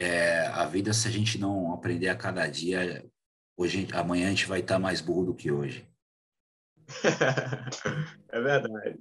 [0.00, 3.06] É, a vida, se a gente não aprender a cada dia,
[3.54, 5.86] hoje, amanhã a gente vai estar mais burro do que hoje.
[8.30, 8.98] é verdade.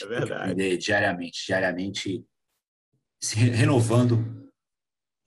[0.00, 0.78] É verdade.
[0.78, 2.24] diariamente, diariamente,
[3.20, 4.14] se renovando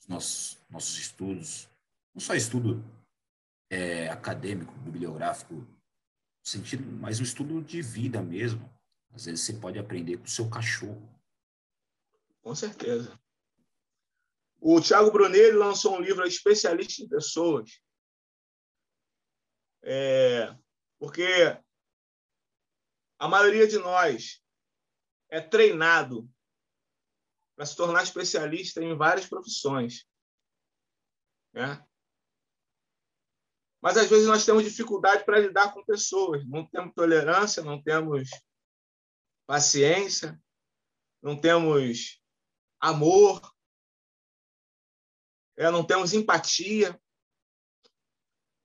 [0.01, 1.69] os nossos, nossos estudos,
[2.15, 2.81] não só estudo
[3.69, 5.67] é, acadêmico, bibliográfico,
[6.41, 8.73] sentido, mas um estudo de vida mesmo.
[9.11, 11.01] Às vezes você pode aprender com o seu cachorro.
[12.41, 13.19] Com certeza.
[14.61, 17.81] O Tiago Brunelli lançou um livro especialista em pessoas.
[19.81, 20.53] É,
[20.97, 21.25] porque
[23.17, 24.43] a maioria de nós
[25.29, 26.29] é treinado
[27.55, 30.05] para se tornar especialista em várias profissões.
[31.53, 31.85] Né?
[33.81, 38.29] Mas às vezes nós temos dificuldade para lidar com pessoas, não temos tolerância, não temos
[39.45, 40.41] paciência,
[41.21, 42.21] não temos
[42.79, 43.41] amor,
[45.59, 46.97] é, não temos empatia.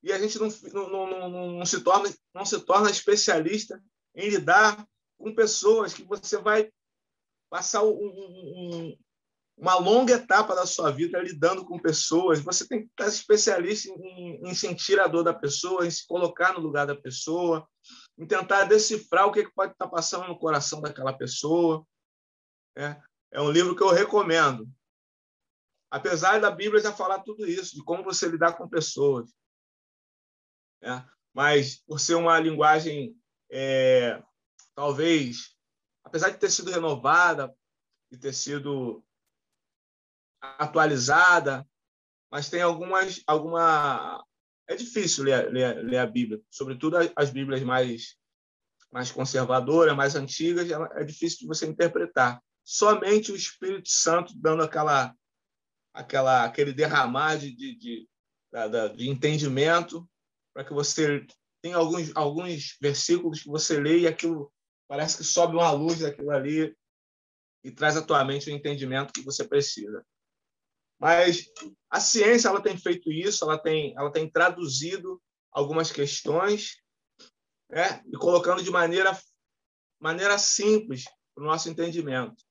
[0.01, 3.82] E a gente não, não, não, não, se torna, não se torna especialista
[4.14, 4.86] em lidar
[5.18, 6.70] com pessoas que você vai
[7.51, 8.99] passar um, um,
[9.57, 12.38] uma longa etapa da sua vida lidando com pessoas.
[12.40, 16.53] Você tem que estar especialista em, em, sentir a dor da pessoa, em se colocar
[16.53, 17.66] no lugar da pessoa,
[18.16, 21.84] em tentar decifrar o que pode estar passando no coração daquela pessoa.
[22.76, 22.97] É,
[23.32, 24.68] é um livro que eu recomendo.
[25.95, 29.32] Apesar da Bíblia já falar tudo isso, de como você lidar com pessoas.
[30.82, 31.01] É,
[31.32, 33.16] mas, por ser uma linguagem,
[33.49, 34.20] é,
[34.74, 35.55] talvez,
[36.03, 37.55] apesar de ter sido renovada,
[38.11, 39.05] de ter sido
[40.40, 41.64] atualizada,
[42.28, 44.20] mas tem algumas alguma
[44.66, 48.16] é difícil ler, ler, ler a Bíblia, sobretudo as Bíblias mais
[48.90, 52.42] mais conservadoras, mais antigas, é difícil de você interpretar.
[52.64, 55.14] Somente o Espírito Santo dando aquela
[55.95, 58.09] aquela aquele derramar de, de, de,
[58.97, 60.07] de entendimento
[60.53, 61.24] para que você
[61.62, 64.53] tenha alguns alguns versículos que você lê e aquilo
[64.88, 66.76] parece que sobe uma luz daquilo ali
[67.62, 70.05] e traz à tua mente o entendimento que você precisa.
[71.01, 71.51] Mas
[71.90, 75.20] a ciência ela tem feito isso, ela tem, ela tem traduzido
[75.51, 76.82] algumas questões
[77.70, 79.18] né, e colocando de maneira,
[79.99, 82.45] maneira simples para o nosso entendimento.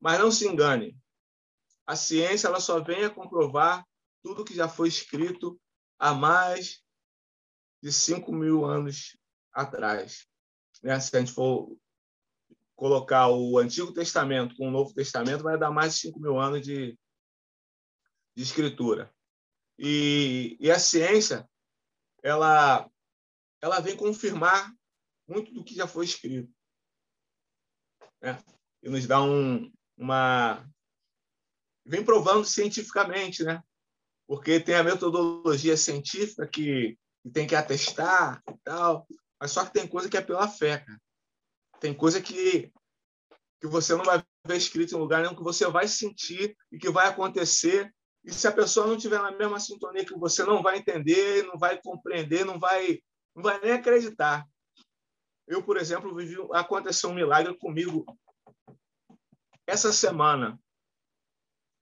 [0.00, 0.96] Mas não se engane,
[1.86, 3.86] a ciência ela só vem a comprovar
[4.22, 5.60] tudo que já foi escrito
[5.98, 6.82] há mais
[7.82, 9.16] de 5 mil anos
[9.52, 10.26] atrás.
[10.82, 10.98] Né?
[10.98, 11.76] Se a gente for
[12.74, 16.60] colocar o Antigo Testamento com o Novo Testamento, vai dar mais de 5 mil anos
[16.62, 16.98] de,
[18.36, 19.14] de escritura.
[19.78, 21.48] E, e a ciência,
[22.22, 22.90] ela,
[23.60, 24.74] ela vem confirmar
[25.28, 26.52] muito do que já foi escrito.
[28.20, 28.38] Né?
[28.82, 30.66] E nos dá um, uma.
[31.86, 33.62] Vem provando cientificamente, né?
[34.26, 39.06] Porque tem a metodologia científica que, que tem que atestar e tal,
[39.40, 41.00] mas só que tem coisa que é pela fé, cara.
[41.78, 42.72] Tem coisa que,
[43.60, 46.90] que você não vai ver escrito em lugar nenhum, que você vai sentir e que
[46.90, 47.92] vai acontecer
[48.26, 51.56] e se a pessoa não estiver na mesma sintonia que você, não vai entender, não
[51.56, 53.00] vai compreender, não vai,
[53.32, 54.44] não vai nem acreditar.
[55.46, 58.04] Eu, por exemplo, vivi, aconteceu um milagre comigo
[59.64, 60.58] essa semana.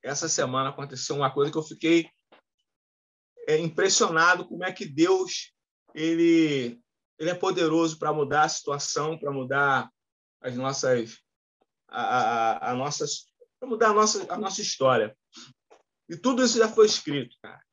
[0.05, 2.11] Essa semana aconteceu uma coisa que eu fiquei
[3.49, 5.55] é, impressionado como é que Deus
[5.95, 6.79] ele
[7.19, 9.91] ele é poderoso para mudar a situação, para mudar
[10.43, 11.23] as nossas
[11.89, 15.17] a, a, a nossas para mudar a nossa a nossa história.
[16.07, 17.65] E tudo isso já foi escrito, cara.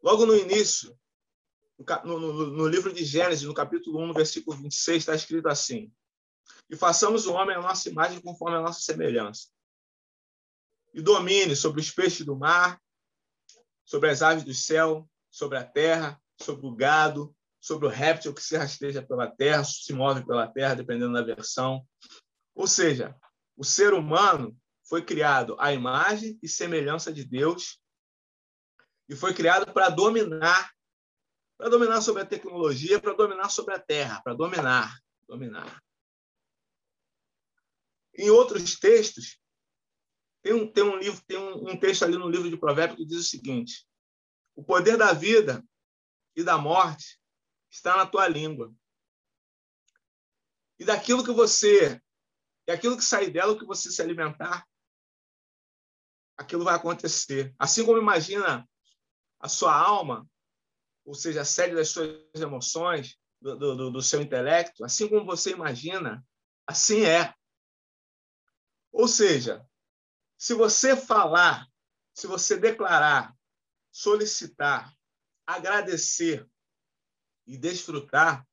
[0.00, 0.96] Logo no início,
[2.04, 5.92] no, no, no, livro de Gênesis, no capítulo 1, no versículo 26, está escrito assim:
[6.72, 9.48] E façamos o homem a nossa imagem conforme a nossa semelhança.
[10.94, 12.80] E domine sobre os peixes do mar,
[13.84, 18.42] sobre as aves do céu, sobre a terra, sobre o gado, sobre o réptil que
[18.42, 21.86] se rasteja pela terra, se move pela terra, dependendo da versão.
[22.54, 23.14] Ou seja,
[23.54, 24.56] o ser humano
[24.88, 27.78] foi criado à imagem e semelhança de Deus
[29.10, 30.72] e foi criado para dominar,
[31.58, 34.98] para dominar sobre a tecnologia, para dominar sobre a terra, para dominar,
[35.28, 35.82] dominar.
[38.14, 39.38] Em outros textos,
[40.42, 43.06] tem um, tem um livro, tem um, um texto ali no livro de Provérbios que
[43.06, 43.86] diz o seguinte:
[44.54, 45.64] o poder da vida
[46.36, 47.20] e da morte
[47.70, 48.74] está na tua língua.
[50.78, 52.00] E daquilo que você,
[52.66, 54.66] e aquilo que sair dela, o que você se alimentar,
[56.36, 57.54] aquilo vai acontecer.
[57.58, 58.68] Assim como imagina
[59.38, 60.28] a sua alma,
[61.04, 65.50] ou seja, a sede das suas emoções, do, do, do seu intelecto, assim como você
[65.50, 66.24] imagina,
[66.66, 67.34] assim é.
[68.92, 69.66] Ou seja,
[70.36, 71.66] se você falar,
[72.12, 73.34] se você declarar,
[73.90, 74.94] solicitar,
[75.46, 76.48] agradecer
[77.46, 78.46] e desfrutar,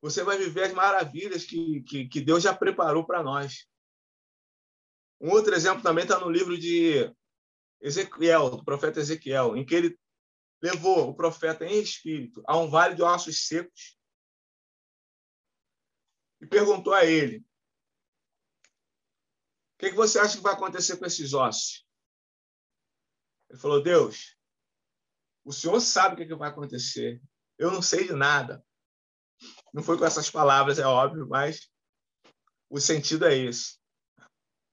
[0.00, 3.68] você vai viver as maravilhas que, que, que Deus já preparou para nós.
[5.20, 7.14] Um outro exemplo também está no livro de
[7.80, 10.00] Ezequiel, do profeta Ezequiel, em que ele
[10.60, 13.96] levou o profeta em espírito a um vale de ossos secos
[16.40, 17.44] e perguntou a ele:
[19.82, 21.84] que, que você acha que vai acontecer com esses ossos?
[23.50, 24.36] Ele falou: Deus,
[25.44, 27.20] o senhor sabe o que, que vai acontecer.
[27.58, 28.64] Eu não sei de nada.
[29.74, 31.68] Não foi com essas palavras, é óbvio, mas
[32.70, 33.76] o sentido é esse.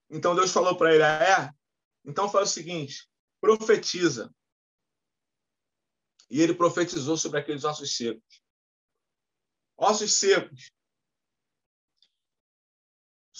[0.08, 1.50] Então Deus falou para ele: é,
[2.04, 4.32] então faz o seguinte, profetiza.
[6.30, 8.44] E ele profetizou sobre aqueles ossos secos.
[9.76, 10.70] Ossos secos.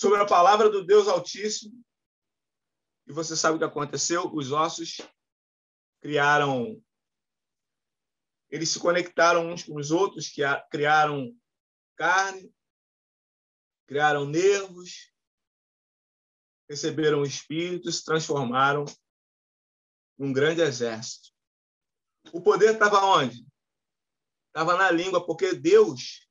[0.01, 1.79] Sobre a palavra do Deus Altíssimo.
[3.07, 4.33] E você sabe o que aconteceu?
[4.33, 4.97] Os ossos
[6.01, 6.83] criaram
[8.49, 10.41] eles se conectaram uns com os outros, que
[10.71, 11.39] criaram
[11.97, 12.51] carne,
[13.87, 15.13] criaram nervos,
[16.67, 18.87] receberam espíritos, se transformaram
[20.17, 21.29] num grande exército.
[22.33, 23.47] O poder estava onde?
[24.47, 26.27] Estava na língua, porque Deus,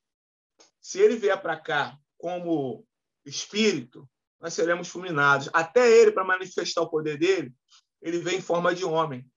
[0.82, 2.89] se ele vier para cá como
[3.30, 4.10] espírito,
[4.40, 5.50] nós seremos fulminados.
[5.54, 7.54] Até ele, para manifestar o poder dele,
[8.02, 9.30] ele vem em forma de homem.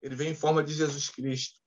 [0.00, 1.58] Ele vem em forma de Jesus Cristo.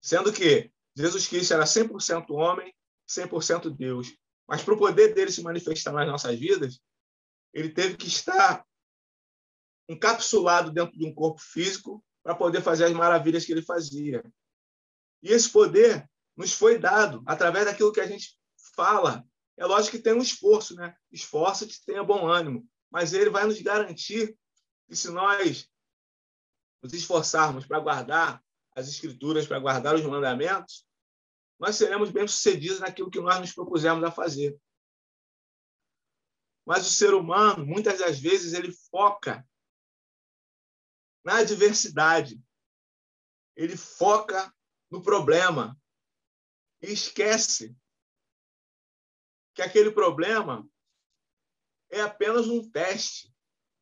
[0.00, 2.74] Sendo que Jesus Cristo era 100% homem,
[3.08, 4.14] 100% Deus.
[4.48, 6.80] Mas para o poder dele se manifestar nas nossas vidas,
[7.52, 8.64] ele teve que estar
[9.88, 14.22] encapsulado dentro de um corpo físico para poder fazer as maravilhas que ele fazia.
[15.22, 18.38] E esse poder nos foi dado através daquilo que a gente
[18.74, 19.24] fala.
[19.56, 20.94] É lógico que tem um esforço, né?
[21.10, 22.68] Esforça-te, tenha bom ânimo.
[22.90, 24.36] Mas ele vai nos garantir
[24.86, 25.68] que se nós
[26.82, 28.44] nos esforçarmos para guardar
[28.74, 30.86] as escrituras, para guardar os mandamentos,
[31.58, 34.58] nós seremos bem-sucedidos naquilo que nós nos propusemos a fazer.
[36.66, 39.46] Mas o ser humano, muitas das vezes, ele foca
[41.24, 42.40] na adversidade.
[43.56, 44.54] Ele foca
[44.90, 45.78] no problema
[46.82, 47.74] e esquece
[49.56, 50.68] que aquele problema
[51.90, 53.34] é apenas um teste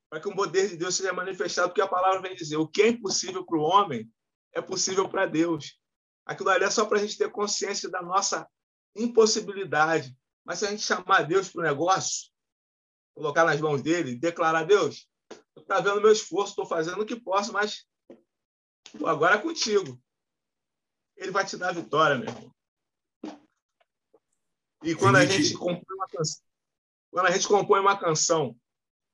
[0.08, 2.82] para que o poder de Deus seja manifestado, porque a palavra vem dizer: o que
[2.82, 4.08] é impossível para o homem
[4.52, 5.76] é possível para Deus.
[6.24, 8.48] Aquilo ali é só para a gente ter consciência da nossa
[8.94, 10.16] impossibilidade.
[10.44, 12.30] Mas se a gente chamar Deus para o negócio,
[13.12, 15.08] colocar nas mãos dele, declarar: Deus,
[15.56, 17.84] está vendo meu esforço, estou fazendo o que posso, mas
[19.04, 20.00] agora é contigo.
[21.16, 22.54] Ele vai te dar a vitória, meu irmão.
[24.84, 26.42] E quando a gente compõe uma canção,
[27.10, 28.56] quando a gente compõe uma canção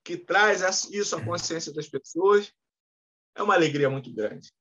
[0.03, 2.51] que traz isso à consciência das pessoas,
[3.35, 4.51] é uma alegria muito grande.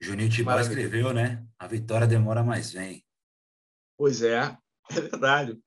[0.00, 1.44] Juninho Tibau escreveu, né?
[1.58, 3.04] A vitória demora, mas vem.
[3.96, 4.56] Pois é,
[4.90, 5.58] é verdade.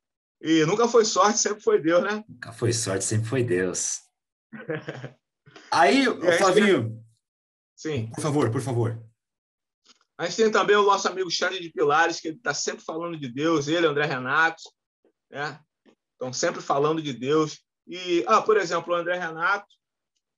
[0.42, 2.24] E nunca foi sorte, sempre foi Deus, né?
[2.28, 4.00] Nunca foi sorte, sempre foi Deus.
[5.70, 7.06] aí, aí Flavinho.
[7.76, 8.10] Sim.
[8.16, 9.11] Por favor, por favor.
[10.22, 13.28] A gente tem também o nosso amigo Xande de Pilares, que está sempre falando de
[13.28, 14.62] Deus, ele, André Renato,
[15.32, 15.60] né?
[16.12, 17.66] Estão sempre falando de Deus.
[17.88, 19.66] E, ah, por exemplo, o André Renato,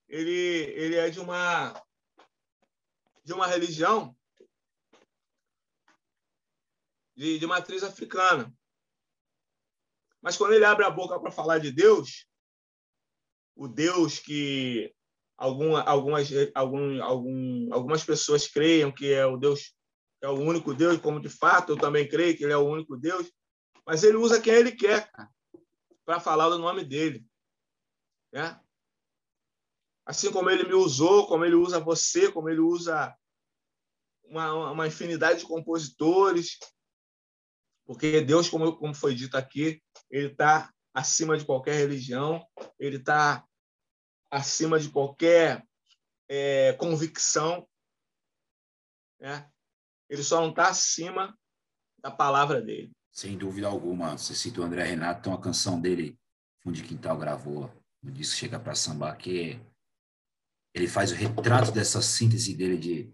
[0.08, 1.74] ele, ele é de uma
[3.26, 4.16] de uma religião
[7.14, 8.56] de, de matriz africana.
[10.22, 12.26] Mas quando ele abre a boca para falar de Deus,
[13.54, 14.96] o Deus que
[15.38, 19.76] alguma, algumas, algum, algum, algumas pessoas creiam que é o Deus,
[20.22, 22.98] é o único Deus, como de fato eu também creio que ele é o único
[22.98, 23.32] Deus,
[23.86, 25.10] mas ele usa quem ele quer
[26.06, 27.26] para falar do nome dele.
[28.32, 28.60] Né?
[30.06, 33.16] Assim como ele me usou, como ele usa você, como ele usa
[34.26, 36.58] uma, uma infinidade de compositores,
[37.86, 42.46] porque Deus, como, como foi dito aqui, ele está acima de qualquer religião,
[42.80, 43.46] ele está
[44.34, 45.64] acima de qualquer
[46.28, 47.68] é, convicção.
[49.20, 49.48] Né?
[50.10, 51.38] Ele só não está acima
[52.00, 52.92] da palavra dele.
[53.12, 54.18] Sem dúvida alguma.
[54.18, 56.18] Você cita o André Renato, tem uma canção dele,
[56.64, 57.72] Fundo de Quintal gravou,
[58.02, 59.62] no disco Chega para Sambar, que
[60.74, 63.14] ele faz o retrato dessa síntese dele de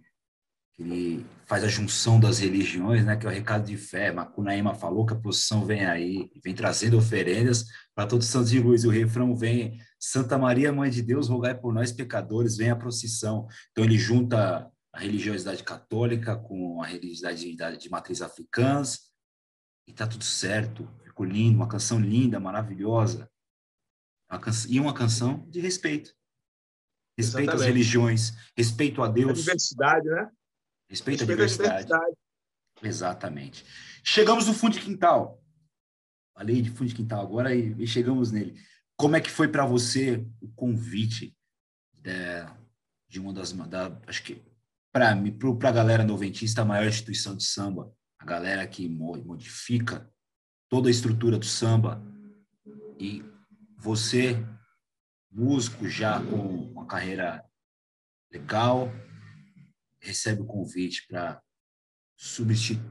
[0.79, 4.11] ele faz a junção das religiões, né, que é o recado de fé.
[4.13, 8.59] Macunaíma falou que a procissão vem aí, vem trazendo oferendas para todos os santos de
[8.61, 8.83] luz.
[8.83, 12.75] E o refrão vem, Santa Maria, Mãe de Deus, rogai por nós pecadores, vem a
[12.77, 13.45] procissão.
[13.71, 19.09] Então ele junta a religiosidade católica com a religiosidade de matriz africanas
[19.85, 20.89] e tá tudo certo.
[21.03, 23.29] Ficou lindo, uma canção linda, maravilhosa.
[24.31, 26.13] Uma e uma canção de respeito.
[27.17, 27.55] Respeito Exatamente.
[27.55, 29.31] às religiões, respeito a Deus.
[29.31, 30.29] A diversidade, né?
[30.89, 31.85] Respeito, à diversidade.
[31.85, 32.17] diversidade.
[32.81, 33.65] Exatamente.
[34.03, 35.41] Chegamos no fundo de quintal.
[36.33, 38.59] Falei de fundo de quintal agora e, e chegamos nele.
[38.97, 41.35] Como é que foi para você o convite
[41.93, 42.11] de,
[43.07, 44.41] de uma das, da, acho que
[44.91, 45.15] para
[45.59, 50.09] para a galera noventista, a maior instituição de samba, a galera que modifica
[50.67, 52.01] toda a estrutura do samba
[52.99, 53.23] e
[53.77, 54.35] você
[55.31, 57.43] músico já com uma carreira
[58.31, 58.91] legal,
[60.01, 61.41] recebe o convite para
[62.15, 62.83] substituir,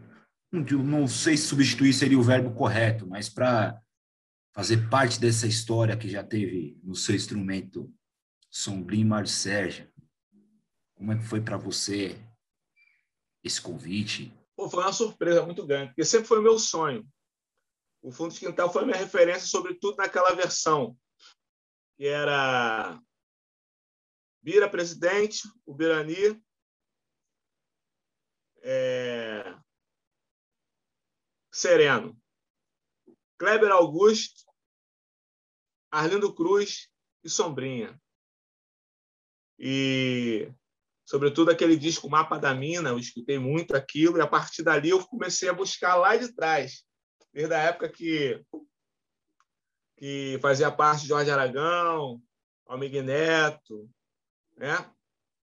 [0.52, 3.80] não sei se substituir seria o verbo correto, mas para
[4.54, 7.92] fazer parte dessa história que já teve no seu instrumento
[8.50, 9.90] Sombrim Sérgio.
[10.94, 12.18] Como é que foi para você
[13.44, 14.34] esse convite?
[14.56, 17.06] Pô, foi uma surpresa muito grande, porque sempre foi meu sonho.
[18.02, 20.96] O Fundo de Quintal foi minha referência, sobretudo naquela versão
[21.96, 23.00] que era
[24.40, 26.40] Bira presidente, o Birani
[28.62, 29.54] é...
[31.52, 32.16] Sereno,
[33.38, 34.44] Kleber Augusto,
[35.90, 36.88] Arlindo Cruz
[37.24, 38.00] e Sombrinha.
[39.58, 40.52] E,
[41.04, 45.04] sobretudo, aquele disco Mapa da Mina, eu escutei muito aquilo, e a partir dali eu
[45.04, 46.84] comecei a buscar lá de trás,
[47.32, 48.40] desde a época que,
[49.96, 52.22] que fazia parte de Jorge Aragão,
[52.66, 53.90] Almig Neto,
[54.56, 54.88] né?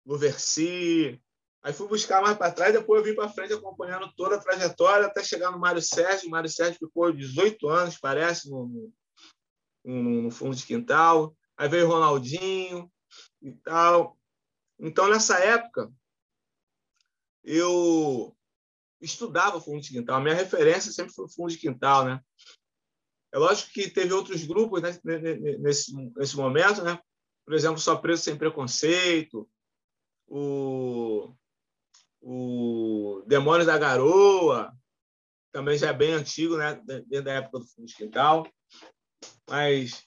[0.05, 1.21] Luversi.
[1.65, 5.07] Aí fui buscar mais para trás, depois eu vim para frente acompanhando toda a trajetória
[5.07, 6.29] até chegar no Mário Sérgio.
[6.29, 8.93] O Mário Sérgio ficou 18 anos, parece, no,
[9.83, 11.35] no, no fundo de quintal.
[11.57, 12.93] Aí veio Ronaldinho
[13.41, 14.19] e tal.
[14.79, 15.91] Então, nessa época,
[17.43, 18.37] eu
[19.01, 20.17] estudava fundo de quintal.
[20.17, 22.21] A minha referência sempre foi fundo de quintal, né?
[23.33, 25.01] É lógico que teve outros grupos né,
[25.59, 27.01] nesse, nesse momento, né?
[27.47, 29.49] Por exemplo, Só Preso Sem Preconceito,
[30.29, 31.35] o,
[32.27, 34.75] o Demônios da Garoa,
[35.53, 36.81] também já é bem antigo, né?
[37.07, 38.49] Desde a época do Fundo de Quintal.
[39.49, 40.03] Mas,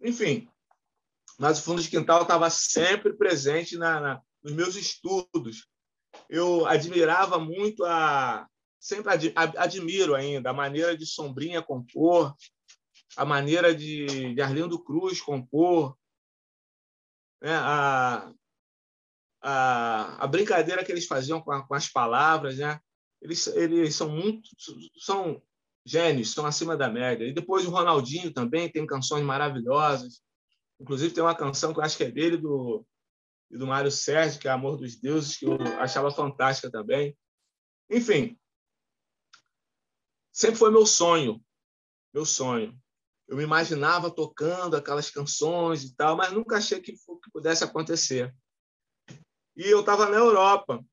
[0.00, 0.48] enfim,
[1.38, 5.68] mas o Fundo de Quintal estava sempre presente na, na, nos meus estudos.
[6.28, 8.48] Eu admirava muito a.
[8.80, 12.34] Sempre ad, admiro ainda a maneira de Sombrinha compor,
[13.16, 15.96] a maneira de, de Arlindo Cruz compor,
[17.40, 17.54] né?
[17.54, 18.32] a,
[19.42, 22.80] a, a brincadeira que eles faziam com, a, com as palavras, né?
[23.20, 24.48] Eles, eles são muito
[24.98, 25.40] são
[25.84, 27.24] gênios, são acima da média.
[27.24, 30.22] E depois o Ronaldinho também tem canções maravilhosas.
[30.80, 32.84] Inclusive tem uma canção que eu acho que é dele do
[33.50, 37.16] do Mário Sérgio, que é Amor dos Deuses, que eu achava fantástica também.
[37.90, 38.38] Enfim,
[40.32, 41.38] sempre foi meu sonho,
[42.14, 42.74] meu sonho.
[43.28, 48.34] Eu me imaginava tocando aquelas canções e tal, mas nunca achei que, que pudesse acontecer.
[49.56, 50.84] E eu estava na Europa.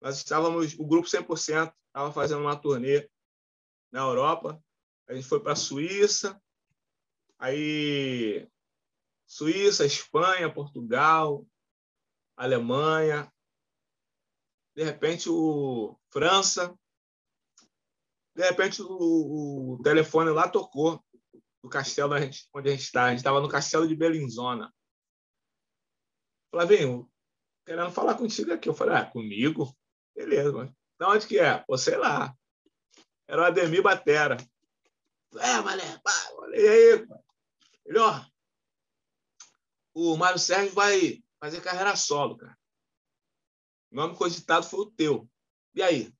[0.00, 3.08] Nós estávamos, o grupo 100% estava fazendo uma turnê
[3.92, 4.62] na Europa.
[5.08, 6.40] A gente foi para a Suíça,
[7.38, 8.48] aí
[9.26, 11.46] Suíça, Espanha, Portugal,
[12.36, 13.32] Alemanha,
[14.74, 16.76] de repente o França,
[18.34, 21.02] de repente o, o telefone lá tocou
[21.62, 22.14] do castelo
[22.52, 23.04] onde a gente está.
[23.04, 24.74] A gente estava no castelo de Belinzona.
[26.50, 27.10] Flavinho,
[27.64, 28.68] querendo falar contigo aqui.
[28.68, 29.74] Eu falei, ah, comigo?
[30.14, 31.58] Beleza, mas de onde que é?
[31.58, 32.34] Pô, sei lá.
[33.26, 34.36] Era o Ademir Batera.
[35.36, 36.12] É, mané, pá,
[36.52, 37.06] e aí?
[37.86, 38.24] Ele, ó,
[39.92, 42.56] o Mário Sérgio vai fazer carreira solo, cara.
[43.90, 45.28] O nome cogitado foi o teu.
[45.74, 46.12] E aí?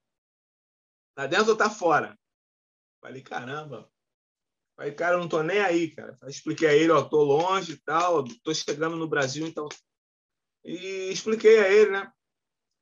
[1.15, 2.19] Tá dentro ou tá fora?
[3.01, 3.91] Falei, caramba.
[4.77, 6.19] Falei, cara, eu não tô nem aí, cara.
[6.27, 9.69] Expliquei a ele, ó, tô longe e tal, tô chegando no Brasil, então
[10.65, 12.11] e expliquei a ele, né?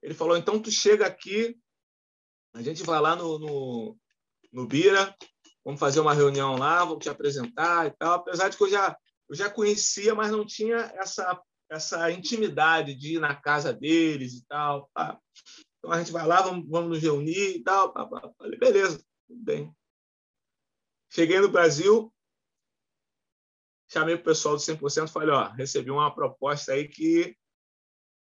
[0.03, 1.59] Ele falou: então tu chega aqui,
[2.55, 3.99] a gente vai lá no, no,
[4.53, 5.15] no Bira,
[5.65, 8.15] vamos fazer uma reunião lá, vou te apresentar e tal.
[8.15, 8.97] Apesar de que eu já,
[9.29, 14.47] eu já conhecia, mas não tinha essa, essa intimidade de ir na casa deles e
[14.47, 14.91] tal.
[14.95, 15.19] Pá.
[15.79, 17.93] Então a gente vai lá, vamos, vamos nos reunir e tal.
[17.93, 18.33] Pá, pá.
[18.39, 19.75] Falei: beleza, tudo bem.
[21.11, 22.13] Cheguei no Brasil,
[23.89, 27.37] chamei o pessoal do 100% falei: ó, recebi uma proposta aí que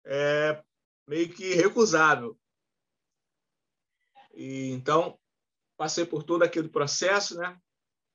[0.08, 0.62] é
[1.06, 2.38] meio que recusável.
[4.34, 5.18] E, então,
[5.76, 7.60] passei por todo aquele processo, né?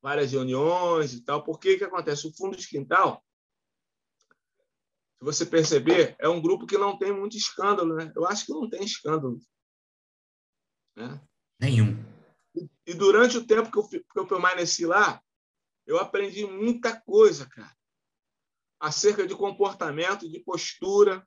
[0.02, 1.44] várias reuniões e tal.
[1.44, 2.28] Por que que acontece?
[2.28, 3.24] O Fundo de Quintal,
[5.18, 7.96] se você perceber, é um grupo que não tem muito escândalo.
[7.96, 8.12] Né?
[8.16, 9.40] Eu acho que não tem escândalo.
[10.96, 11.22] Né?
[11.60, 12.04] Nenhum.
[12.86, 15.22] E durante o tempo que eu, que eu permaneci lá,
[15.86, 17.74] eu aprendi muita coisa, cara,
[18.80, 21.26] acerca de comportamento, de postura,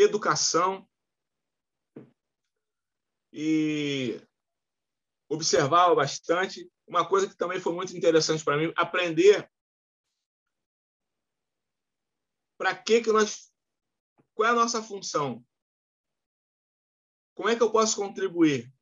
[0.00, 0.88] educação
[3.32, 4.20] e
[5.28, 6.70] observava bastante.
[6.86, 9.50] Uma coisa que também foi muito interessante para mim, aprender
[12.56, 13.52] para que que nós
[14.34, 15.44] qual é a nossa função?
[17.34, 18.72] Como é que eu posso contribuir?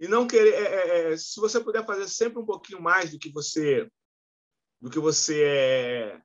[0.00, 3.18] E não querer, é, é, é se você puder fazer sempre um pouquinho mais do
[3.18, 3.90] que você
[4.80, 6.22] do que você é,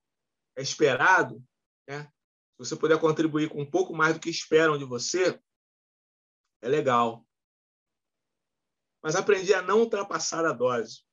[0.57, 1.41] é esperado,
[1.87, 2.11] né?
[2.59, 5.41] Você puder contribuir com um pouco mais do que esperam de você,
[6.61, 7.25] é legal.
[9.01, 11.05] Mas aprendi a não ultrapassar a dose.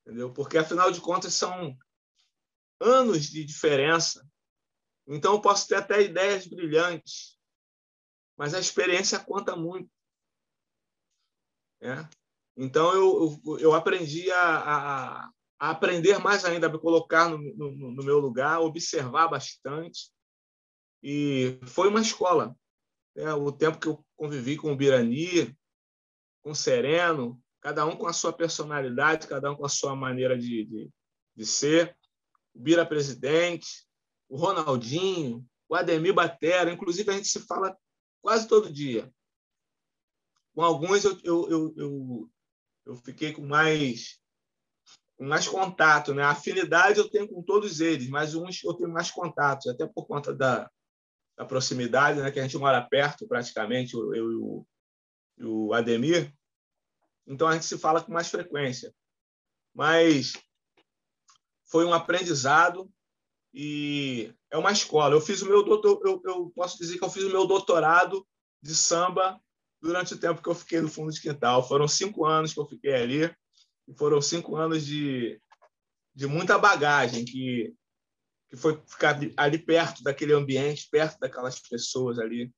[0.00, 0.32] Entendeu?
[0.32, 1.76] Porque, afinal de contas, são
[2.80, 4.24] anos de diferença.
[5.08, 7.36] Então, eu posso ter até ideias brilhantes,
[8.36, 9.90] mas a experiência conta muito.
[11.80, 12.08] É?
[12.56, 15.32] Então, eu, eu, eu aprendi a, a,
[15.62, 20.10] a aprender mais ainda, a me colocar no, no, no meu lugar, observar bastante.
[21.00, 22.56] E foi uma escola.
[23.14, 23.32] né?
[23.32, 25.56] o tempo que eu convivi com o Birani,
[26.42, 30.36] com o Sereno, cada um com a sua personalidade, cada um com a sua maneira
[30.36, 30.90] de, de,
[31.36, 31.96] de ser.
[32.52, 33.86] O Bira presidente,
[34.28, 37.78] o Ronaldinho, o Ademir Batera, inclusive a gente se fala
[38.20, 39.08] quase todo dia.
[40.56, 42.30] Com alguns eu, eu, eu, eu,
[42.86, 44.20] eu fiquei com mais
[45.24, 46.22] mais contato, né?
[46.22, 50.06] A afinidade eu tenho com todos eles, mas uns eu tenho mais contato, até por
[50.06, 50.70] conta da,
[51.36, 52.30] da proximidade, né?
[52.30, 54.66] Que a gente mora perto, praticamente, eu, eu e o,
[55.44, 56.32] o Ademir.
[57.26, 58.94] Então a gente se fala com mais frequência.
[59.74, 60.32] Mas
[61.66, 62.90] foi um aprendizado
[63.54, 65.14] e é uma escola.
[65.14, 68.26] Eu fiz o meu doutor, eu, eu posso dizer que eu fiz o meu doutorado
[68.60, 69.40] de samba
[69.80, 71.66] durante o tempo que eu fiquei no fundo de quintal.
[71.66, 73.34] Foram cinco anos que eu fiquei ali
[73.96, 75.40] foram cinco anos de,
[76.14, 77.74] de muita bagagem que
[78.52, 82.52] que foi ficar ali perto daquele ambiente, perto daquelas pessoas ali.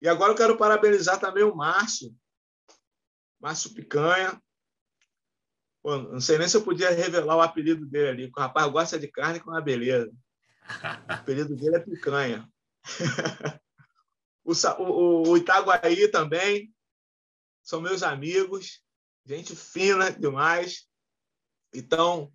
[0.00, 2.12] E agora eu quero parabenizar também o Márcio,
[3.40, 4.42] Márcio Picanha.
[5.80, 8.32] Pô, não sei nem se eu podia revelar o apelido dele ali.
[8.36, 10.12] O rapaz gosta de carne com uma beleza.
[11.08, 12.52] O apelido dele é Picanha.
[14.44, 16.74] o, o, o Itaguaí também
[17.62, 18.82] são meus amigos,
[19.26, 20.86] gente fina demais.
[21.74, 22.32] Então,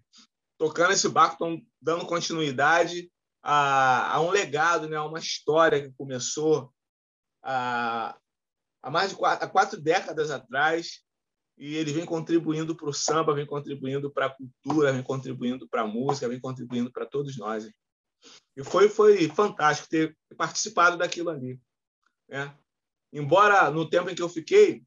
[0.58, 3.12] tocando esse barco, estão dando continuidade
[3.42, 6.74] a, a, um legado, né, a uma história que começou
[7.44, 8.18] há,
[8.82, 11.04] há mais de quatro, quatro décadas atrás
[11.58, 15.82] e ele vem contribuindo para o samba, vem contribuindo para a cultura, vem contribuindo para
[15.82, 17.68] a música, vem contribuindo para todos nós.
[18.56, 21.60] E foi, foi fantástico ter participado daquilo ali.
[22.30, 22.56] Né?
[23.12, 24.84] Embora no tempo em que eu fiquei,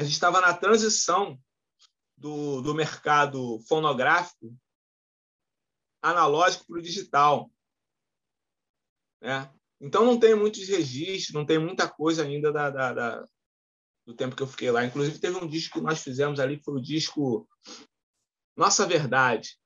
[0.00, 1.38] a gente estava na transição
[2.16, 4.56] do, do mercado fonográfico
[6.02, 7.50] analógico para o digital.
[9.20, 9.52] Né?
[9.78, 13.28] Então, não tem muitos registros, não tem muita coisa ainda da, da, da,
[14.06, 14.86] do tempo que eu fiquei lá.
[14.86, 17.46] Inclusive, teve um disco que nós fizemos ali, que foi o disco
[18.56, 19.58] Nossa Verdade.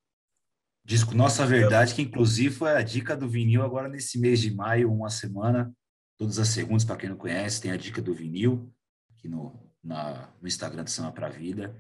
[0.85, 4.93] Disco Nossa Verdade, que inclusive foi a dica do vinil agora nesse mês de maio,
[4.93, 5.73] uma semana,
[6.19, 8.75] todas as segundas, para quem não conhece, tem a dica do vinil
[9.13, 11.77] aqui no, na, no Instagram do Samba Pra Vida.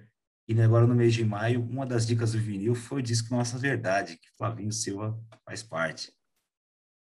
[0.46, 3.58] E agora no mês de maio, uma das dicas do vinil foi o disco Nossa
[3.58, 6.14] Verdade, que Flavinho Silva faz parte.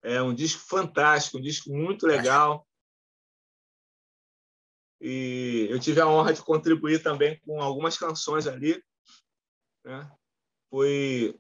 [0.01, 2.65] É um disco fantástico, um disco muito legal.
[5.01, 8.81] E eu tive a honra de contribuir também com algumas canções ali.
[9.83, 10.09] Né?
[10.69, 11.37] Foi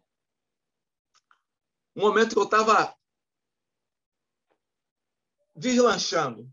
[1.95, 2.93] um momento que eu estava
[5.55, 6.51] deslanchando.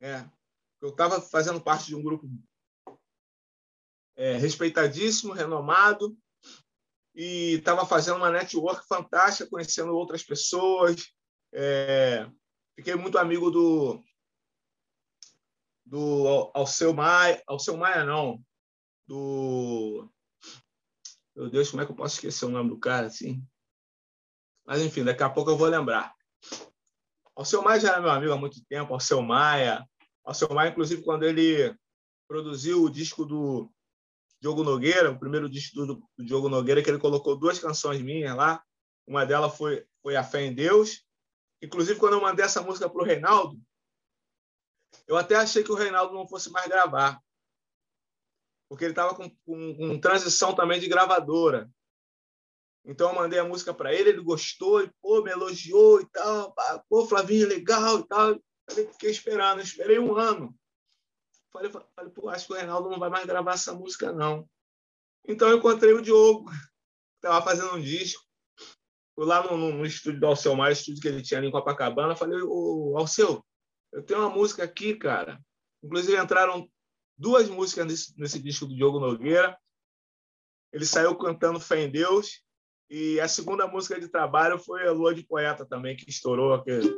[0.00, 0.35] É.
[0.80, 2.28] Eu estava fazendo parte de um grupo
[4.16, 6.16] é, respeitadíssimo, renomado,
[7.14, 11.12] e estava fazendo uma network fantástica, conhecendo outras pessoas.
[11.52, 12.28] É,
[12.74, 14.02] fiquei muito amigo do
[15.84, 18.44] do Alceu Maia, Alceu Maia não,
[19.06, 20.10] do
[21.34, 23.46] meu Deus, como é que eu posso esquecer o nome do cara assim?
[24.66, 26.12] Mas enfim, daqui a pouco eu vou lembrar.
[27.36, 29.86] Alceu Maia já era meu amigo há muito tempo, Alceu Maia.
[30.26, 31.72] Alceu inclusive, quando ele
[32.26, 33.70] produziu o disco do
[34.40, 38.60] Diogo Nogueira, o primeiro disco do, Diogo Nogueira, que ele colocou duas canções minhas lá.
[39.06, 41.06] Uma delas foi, foi A Fé em Deus.
[41.62, 43.56] Inclusive, quando eu mandei essa música para o Reinaldo,
[45.06, 47.20] eu até achei que o Reinaldo não fosse mais gravar,
[48.68, 51.70] porque ele estava com, com, com, transição também de gravadora.
[52.84, 56.52] Então, eu mandei a música para ele, ele gostou, pô, me elogiou e tal.
[56.88, 58.40] Pô, Flavinho, legal e tal.
[58.68, 60.54] Eu fiquei esperando, esperei um ano.
[61.52, 64.48] Falei, falei pô, acho que o Reinaldo não vai mais gravar essa música, não.
[65.26, 66.56] Então eu encontrei o Diogo, que
[67.16, 68.22] estava fazendo um disco.
[69.14, 71.50] Fui lá no, no, no estúdio do Alceu Maia, estúdio que ele tinha ali em
[71.50, 72.14] Copacabana.
[72.14, 73.44] Falei, ô, Alceu,
[73.92, 75.40] eu tenho uma música aqui, cara.
[75.82, 76.68] Inclusive entraram
[77.16, 79.56] duas músicas nesse, nesse disco do Diogo Nogueira.
[80.72, 82.42] Ele saiu cantando Fé em Deus.
[82.90, 86.94] E a segunda música de trabalho foi a Lua de Poeta também, que estourou aquele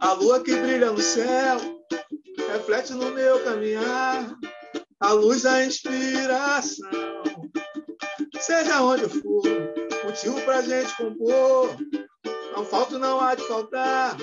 [0.00, 1.58] a lua que brilha no céu
[2.50, 4.34] reflete no meu caminhar
[4.98, 6.90] a luz da inspiração.
[8.40, 9.42] Seja onde eu for,
[10.04, 11.76] motivo pra gente compor.
[12.52, 14.16] Não falta, não há de faltar,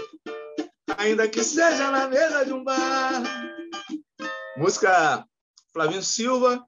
[0.97, 3.23] ainda que seja na mesa de um bar.
[4.57, 5.25] Música
[5.71, 6.65] Flavinho Silva,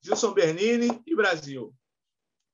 [0.00, 1.74] Gilson Bernini e Brasil.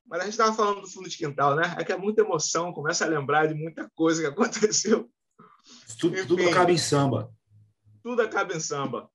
[0.06, 1.74] Mas a gente estava falando do fundo de quintal, né?
[1.78, 5.08] É que é muita emoção, começa a lembrar de muita coisa que aconteceu
[5.98, 7.34] tudo, Enfim, tudo acaba em samba.
[8.02, 9.10] Tudo acaba em samba.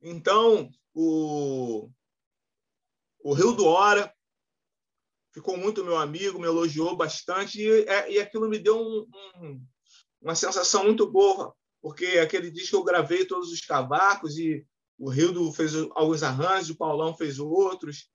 [0.00, 1.90] Então, o,
[3.22, 4.12] o Rio do Hora
[5.32, 9.06] ficou muito meu amigo, me elogiou bastante e, é, e aquilo me deu um,
[9.36, 9.66] um,
[10.22, 14.66] uma sensação muito boa, porque aquele disco eu gravei todos os cavacos e
[14.98, 18.08] o Rildo fez alguns arranjos, o Paulão fez outros.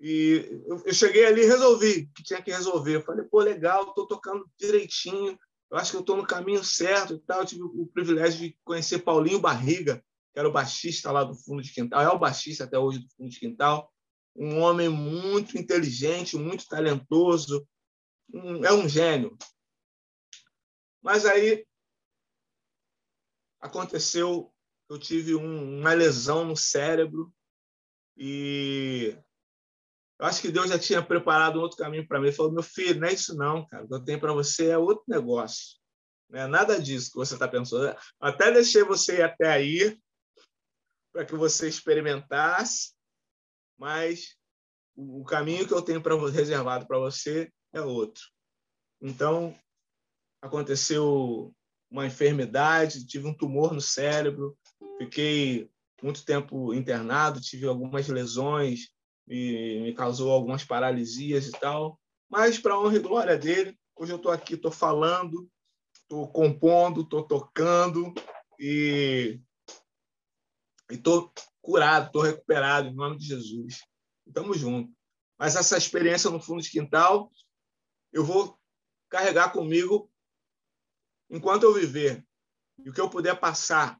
[0.00, 2.96] E eu cheguei ali e resolvi que tinha que resolver.
[2.96, 5.36] Eu falei, pô, legal, estou tocando direitinho,
[5.70, 7.40] eu acho que eu estou no caminho certo e tal.
[7.40, 10.02] Eu tive o privilégio de conhecer Paulinho Barriga,
[10.32, 13.08] que era o baixista lá do Fundo de Quintal, é o baixista até hoje do
[13.16, 13.92] Fundo de Quintal.
[14.34, 17.66] Um homem muito inteligente, muito talentoso,
[18.32, 19.36] um, é um gênio.
[21.02, 21.66] Mas aí
[23.60, 24.52] aconteceu,
[24.88, 27.32] eu tive um, uma lesão no cérebro
[28.16, 29.16] e
[30.18, 32.26] eu acho que Deus já tinha preparado um outro caminho para mim.
[32.26, 33.84] Ele falou: meu filho, não é isso não, cara.
[33.84, 35.78] O que eu tenho para você é outro negócio.
[36.28, 37.96] Não é nada disso que você está pensando.
[38.20, 39.98] Até deixei você ir até aí
[41.12, 42.92] para que você experimentasse,
[43.78, 44.36] mas
[44.94, 48.22] o caminho que eu tenho para reservado para você é outro.
[49.00, 49.56] Então
[50.42, 51.54] aconteceu
[51.90, 54.58] uma enfermidade, tive um tumor no cérebro,
[54.98, 55.70] fiquei
[56.02, 58.90] muito tempo internado, tive algumas lesões
[59.28, 62.00] me, me causou algumas paralisias e tal.
[62.28, 65.48] Mas, para honra e glória dele, hoje eu estou aqui, estou falando,
[65.94, 68.12] estou compondo, estou tocando
[68.58, 69.38] e
[70.90, 73.80] estou curado, estou recuperado, em nome de Jesus.
[74.26, 74.94] Estamos juntos.
[75.38, 77.30] Mas essa experiência no fundo de quintal,
[78.12, 78.58] eu vou
[79.08, 80.10] carregar comigo
[81.30, 82.26] enquanto eu viver.
[82.78, 83.98] E o que eu puder passar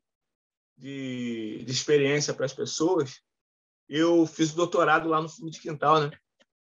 [0.76, 3.20] de, de experiência para as pessoas,
[3.88, 6.10] eu fiz o doutorado lá no fundo de quintal, né?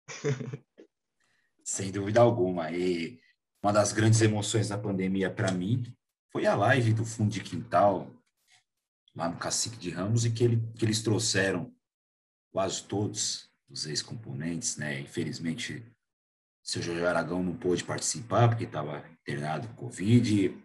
[1.64, 2.70] Sem dúvida alguma.
[2.70, 3.20] E
[3.62, 5.92] uma das grandes emoções da pandemia para mim
[6.30, 8.08] foi a live do fundo de quintal
[9.14, 11.74] lá no Cacique de Ramos e que, ele, que eles trouxeram
[12.52, 15.00] quase todos os ex-componentes, né?
[15.00, 20.56] Infelizmente, o seu Jorge Aragão não pôde participar porque estava internado com Covid.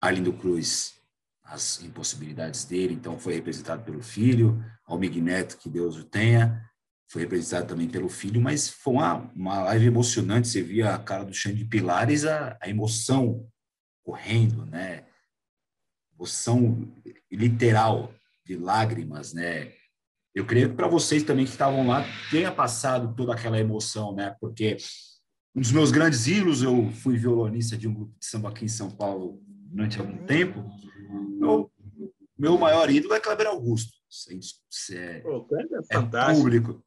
[0.00, 1.01] Arlindo Cruz
[1.44, 6.62] as impossibilidades dele, então foi representado pelo filho, Almig Neto, que Deus o tenha,
[7.08, 11.24] foi representado também pelo filho, mas foi uma, uma live emocionante, você via a cara
[11.24, 13.46] do Xande de Pilares, a, a emoção
[14.02, 15.04] correndo, né?
[16.14, 16.90] Emoção
[17.30, 18.14] literal,
[18.44, 19.72] de lágrimas, né?
[20.34, 24.34] Eu creio que para vocês também que estavam lá tenha passado toda aquela emoção, né?
[24.40, 24.78] Porque
[25.54, 28.68] um dos meus grandes ídolos, eu fui violonista de um grupo de samba aqui em
[28.68, 29.38] São Paulo
[29.72, 30.62] durante algum tempo,
[31.38, 31.72] meu,
[32.38, 33.92] meu maior ídolo é Kleber Augusto.
[34.08, 35.48] Isso é, Pô,
[35.90, 36.84] é, é público.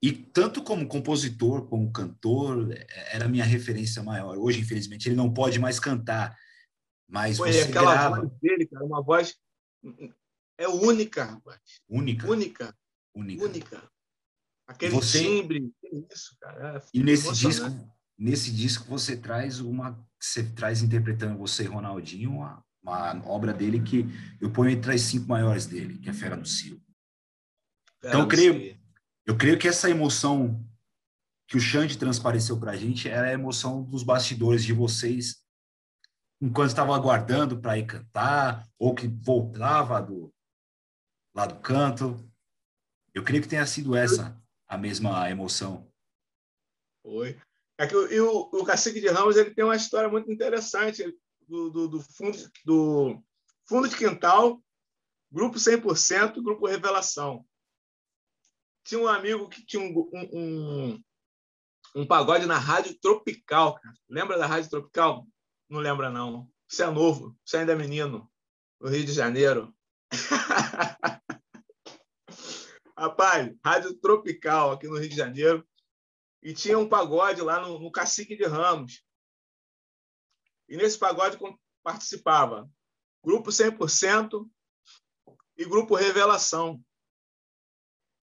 [0.00, 4.38] E tanto como compositor, como cantor, é, era a minha referência maior.
[4.38, 6.36] Hoje, infelizmente, ele não pode mais cantar.
[7.08, 8.20] Mas Pô, você aquela grava...
[8.20, 9.36] voz dele, cara, uma voz
[10.58, 11.60] é única, rapaz.
[11.88, 12.28] Única.
[12.28, 12.76] Única.
[13.14, 13.44] Única.
[13.44, 13.90] única.
[14.66, 15.20] Aquele você...
[15.20, 15.72] timbre,
[16.10, 16.78] isso, cara.
[16.78, 17.66] É e nesse disco,
[18.16, 24.06] nesse disco você traz uma, você traz interpretando você, Ronaldinho, uma, uma obra dele que
[24.40, 26.80] eu ponho entre as cinco maiores dele, que é Fera do Cio.
[27.98, 28.80] então, eu creio,
[29.26, 30.64] eu creio que essa emoção
[31.48, 35.42] que o Xande transpareceu para a gente era a emoção dos bastidores de vocês
[36.40, 40.32] enquanto estavam aguardando para ir cantar ou que voltava do
[41.34, 42.28] lá do canto.
[43.14, 45.92] Eu creio que tenha sido essa a mesma emoção.
[47.02, 47.38] Foi.
[47.78, 51.04] É que o, o, Cacique de Ramos ele tem uma história muito interessante
[51.48, 53.22] do, do, do, fundo, do
[53.66, 54.62] fundo de quintal,
[55.30, 57.44] grupo 100%, grupo Revelação.
[58.84, 61.02] Tinha um amigo que tinha um, um,
[61.94, 63.74] um pagode na Rádio Tropical.
[63.74, 63.94] Cara.
[64.08, 65.26] Lembra da Rádio Tropical?
[65.68, 66.48] Não lembra, não.
[66.68, 68.30] Você é novo, você ainda é menino.
[68.80, 69.74] No Rio de Janeiro.
[72.96, 75.66] Rapaz, Rádio Tropical aqui no Rio de Janeiro.
[76.42, 79.04] E tinha um pagode lá no, no Cacique de Ramos.
[80.68, 81.38] E nesse pagode
[81.82, 82.68] participava
[83.22, 84.48] Grupo 100%
[85.56, 86.80] e Grupo Revelação.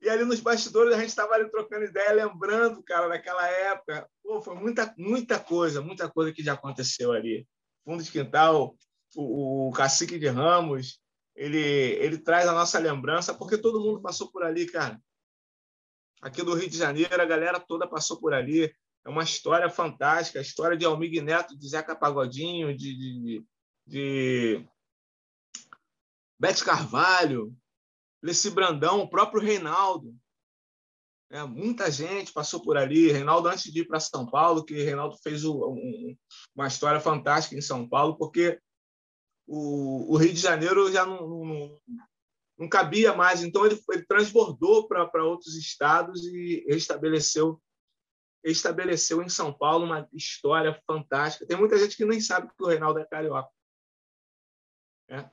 [0.01, 4.09] E ali nos bastidores a gente estava ali trocando ideia, lembrando, cara, daquela época.
[4.23, 7.47] Pô, foi muita, muita coisa, muita coisa que já aconteceu ali.
[7.85, 8.75] Fundo de Quintal,
[9.15, 11.01] o, o Cacique de Ramos,
[11.35, 14.99] ele, ele traz a nossa lembrança, porque todo mundo passou por ali, cara.
[16.21, 18.73] Aqui do Rio de Janeiro, a galera toda passou por ali.
[19.05, 23.45] É uma história fantástica, a história de Almig Neto, de Zeca Pagodinho, de, de,
[23.87, 24.67] de
[26.37, 27.55] Bete Carvalho,
[28.21, 30.13] Leci Brandão, o próprio Reinaldo.
[31.31, 33.11] É, muita gente passou por ali.
[33.11, 36.17] Reinaldo, antes de ir para São Paulo, que Reinaldo fez o, um,
[36.55, 38.59] uma história fantástica em São Paulo, porque
[39.47, 41.79] o, o, Rio de Janeiro já não, não,
[42.59, 43.41] não cabia mais.
[43.41, 47.59] Então, ele, ele transbordou para outros estados e estabeleceu
[48.41, 51.45] estabeleceu em São Paulo uma história fantástica.
[51.45, 53.49] Tem muita gente que nem sabe que o Reinaldo é carioca.
[55.09, 55.29] É.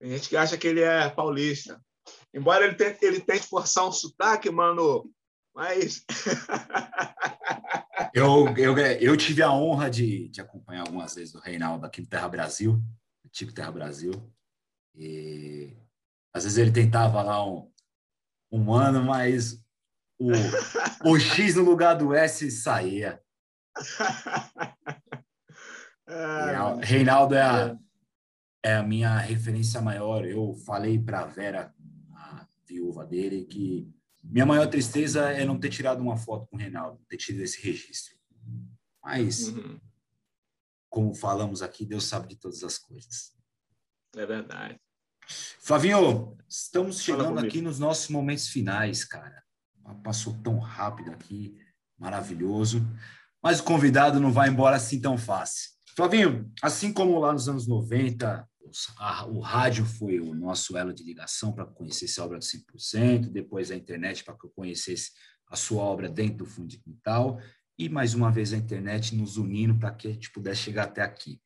[0.00, 1.80] Tem gente que acha que ele é paulista.
[2.34, 5.08] Embora ele tente, ele tente forçar um sotaque, mano,
[5.54, 6.04] mas.
[8.12, 12.08] eu, eu, eu tive a honra de, de acompanhar algumas vezes o Reinaldo aqui no
[12.08, 12.82] Terra Brasil,
[13.24, 14.12] antigo Terra Brasil.
[14.96, 15.76] E
[16.32, 17.70] às vezes ele tentava lá um,
[18.50, 19.62] um ano, mas
[20.18, 20.30] o,
[21.10, 23.22] o X no lugar do S saía.
[26.06, 27.78] Ah, Reinaldo é a,
[28.62, 30.24] é a minha referência maior.
[30.24, 31.74] Eu falei para a Vera,
[32.14, 33.90] a viúva dele, que
[34.22, 37.60] minha maior tristeza é não ter tirado uma foto com o Reinaldo, ter tido esse
[37.60, 38.16] registro.
[39.02, 39.80] Mas, uhum.
[40.88, 43.34] como falamos aqui, Deus sabe de todas as coisas.
[44.14, 44.78] É verdade.
[45.28, 49.42] Flavinho, estamos chegando aqui nos nossos momentos finais, cara.
[50.02, 51.56] Passou tão rápido aqui,
[51.98, 52.86] maravilhoso.
[53.42, 55.70] Mas o convidado não vai embora assim tão fácil.
[55.96, 58.48] Flavinho, assim como lá nos anos 90,
[59.28, 63.70] o rádio foi o nosso elo de ligação para conhecer essa obra do 100%, depois
[63.70, 65.10] a internet para que eu conhecesse
[65.48, 67.38] a sua obra dentro do fundo de quintal,
[67.78, 71.02] e mais uma vez a internet nos unindo para que a gente pudesse chegar até
[71.02, 71.40] aqui.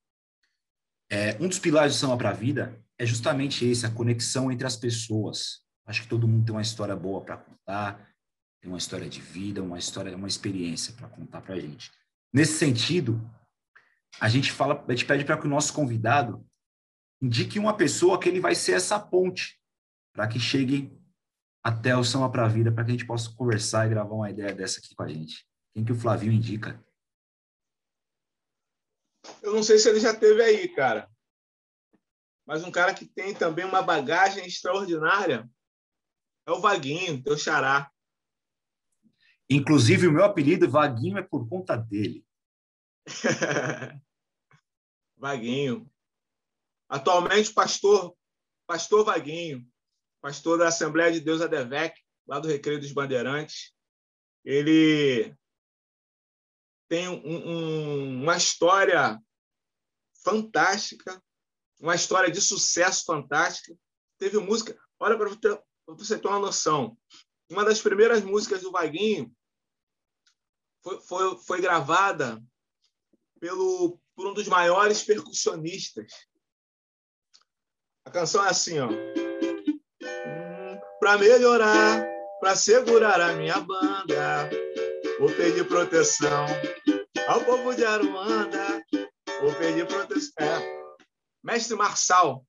[1.11, 4.67] É, um dos pilares do Samba para a Vida é justamente esse, a conexão entre
[4.67, 5.65] as pessoas.
[5.87, 8.11] Acho que todo mundo tem uma história boa para contar,
[8.61, 11.91] tem uma história de vida, uma história, uma experiência para contar para a gente.
[12.33, 13.21] Nesse sentido,
[14.21, 16.45] a gente fala, a gente pede para que o nosso convidado
[17.21, 19.61] indique uma pessoa que ele vai ser essa ponte
[20.13, 20.93] para que chegue
[21.63, 24.31] até o Samba para a Vida, para que a gente possa conversar e gravar uma
[24.31, 25.47] ideia dessa aqui com a gente.
[25.75, 26.83] Quem que o Flavinho indica?
[29.43, 31.11] Eu não sei se ele já teve aí, cara.
[32.47, 35.51] Mas um cara que tem também uma bagagem extraordinária
[36.47, 37.91] é o Vaguinho, teu xará.
[39.51, 42.25] Inclusive, o meu apelido Vaguinho é por conta dele.
[45.17, 45.91] Vaguinho.
[46.89, 48.17] Atualmente, pastor,
[48.67, 49.67] pastor Vaguinho,
[50.21, 53.75] pastor da Assembleia de Deus Adevec, lá do Recreio dos Bandeirantes.
[54.45, 55.35] Ele
[56.89, 59.21] tem um, um, uma história
[60.23, 61.21] fantástica,
[61.81, 63.77] uma história de sucesso fantástica.
[64.19, 64.79] Teve música.
[64.99, 65.29] Olha, para
[65.95, 66.97] você ter uma noção,
[67.51, 69.33] uma das primeiras músicas do Vaguinho
[70.83, 72.43] foi, foi, foi gravada
[73.41, 76.13] pelo, por um dos maiores percussionistas.
[78.05, 78.89] A canção é assim, ó.
[80.99, 82.07] Para melhorar,
[82.41, 84.49] para segurar a minha banda,
[85.19, 86.47] vou pedir proteção
[87.29, 88.85] ao povo de Aruanda,
[89.41, 90.33] vou pedir proteção.
[90.39, 90.76] É.
[91.47, 92.45] Mestre Marçal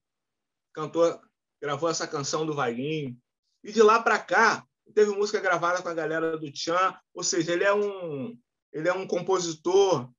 [0.73, 1.21] cantou,
[1.61, 3.15] gravou essa canção do Vaguinho.
[3.63, 7.53] E de lá para cá, teve música gravada com a galera do Tchan, ou seja,
[7.53, 8.35] ele é um,
[8.73, 10.11] ele é um compositor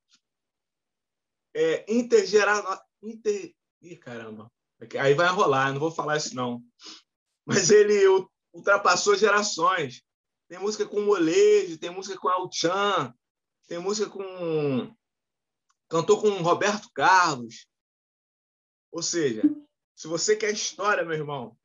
[1.52, 2.80] é, intergeracional.
[3.02, 3.52] Inter...
[3.82, 4.48] Ih, caramba.
[5.00, 6.62] Aí vai rolar, não vou falar isso não.
[7.44, 7.98] Mas ele
[8.54, 10.02] ultrapassou gerações.
[10.48, 13.12] Tem música com molejo, tem música com Alchan,
[13.66, 14.94] tem música com.
[15.88, 17.66] Cantou com Roberto Carlos.
[18.98, 19.42] Ou seja,
[19.94, 21.56] se você quer história, meu irmão,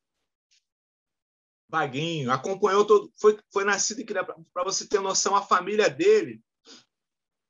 [1.68, 3.12] Vaguinho, acompanhou todo.
[3.20, 4.36] Foi, foi nascido e criado.
[4.54, 6.44] Para você ter noção, a família dele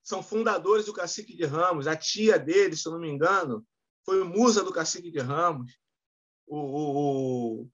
[0.01, 1.85] são fundadores do Cacique de Ramos.
[1.85, 3.67] A tia dele, se eu não me engano,
[4.05, 5.77] foi musa do Cacique de Ramos.
[6.47, 6.59] O,
[7.61, 7.69] o,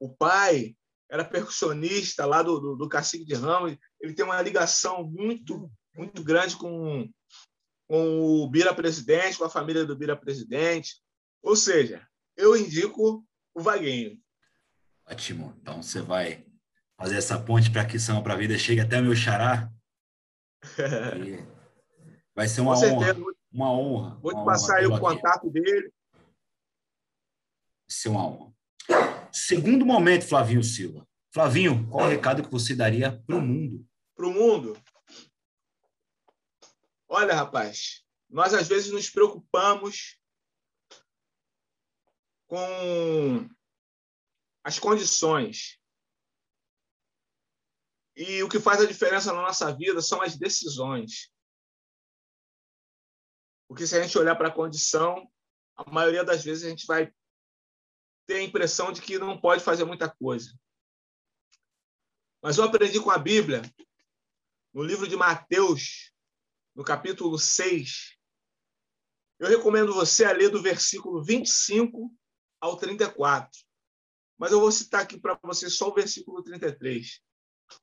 [0.00, 0.76] o pai
[1.08, 3.78] era percussionista lá do, do, do Cacique de Ramos.
[4.00, 7.08] Ele tem uma ligação muito, muito grande com,
[7.86, 11.01] com o Bira Presidente, com a família do Bira Presidente.
[11.42, 14.18] Ou seja, eu indico o Vaguinho.
[15.06, 15.54] Ótimo.
[15.60, 16.46] Então você vai
[16.96, 19.70] fazer essa ponte para que São para a Vida chegue até o meu xará.
[22.34, 23.16] Vai ser uma honra.
[23.50, 24.18] Uma honra.
[24.22, 25.92] Vou te passar aí o contato dele.
[26.12, 28.52] Vai ser uma honra.
[29.30, 31.06] Segundo momento, Flavinho Silva.
[31.32, 33.86] Flavinho, qual o recado que você daria para o mundo?
[34.14, 34.78] Para o mundo?
[37.08, 40.16] Olha, rapaz, nós às vezes nos preocupamos
[42.52, 43.48] com
[44.62, 45.80] as condições.
[48.14, 51.32] E o que faz a diferença na nossa vida são as decisões.
[53.66, 55.32] Porque se a gente olhar para a condição,
[55.74, 57.10] a maioria das vezes a gente vai
[58.26, 60.54] ter a impressão de que não pode fazer muita coisa.
[62.42, 63.62] Mas eu aprendi com a Bíblia,
[64.74, 66.12] no livro de Mateus,
[66.74, 68.14] no capítulo 6.
[69.38, 72.14] Eu recomendo você a ler do versículo 25
[72.62, 73.50] ao 34.
[74.38, 77.20] mas eu vou citar aqui para você só o versículo 33.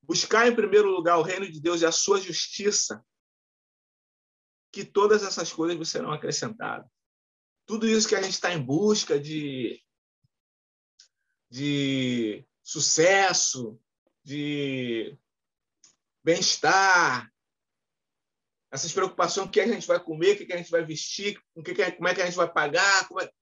[0.02, 3.06] Buscar em primeiro lugar o reino de Deus e a sua justiça,
[4.72, 6.90] que todas essas coisas serão acrescentadas.
[7.66, 9.84] Tudo isso que a gente está em busca de,
[11.50, 13.80] de sucesso,
[14.24, 15.18] de
[16.24, 17.32] bem-estar,
[18.72, 21.92] essas preocupações, o que a gente vai comer, o que a gente vai vestir, que
[21.92, 23.08] como é que a gente vai pagar.
[23.22, 23.39] É...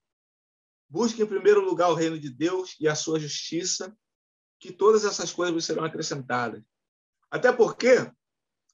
[0.90, 3.96] Busque em primeiro lugar o reino de Deus e a sua justiça,
[4.60, 6.64] que todas essas coisas serão acrescentadas.
[7.30, 8.10] Até porque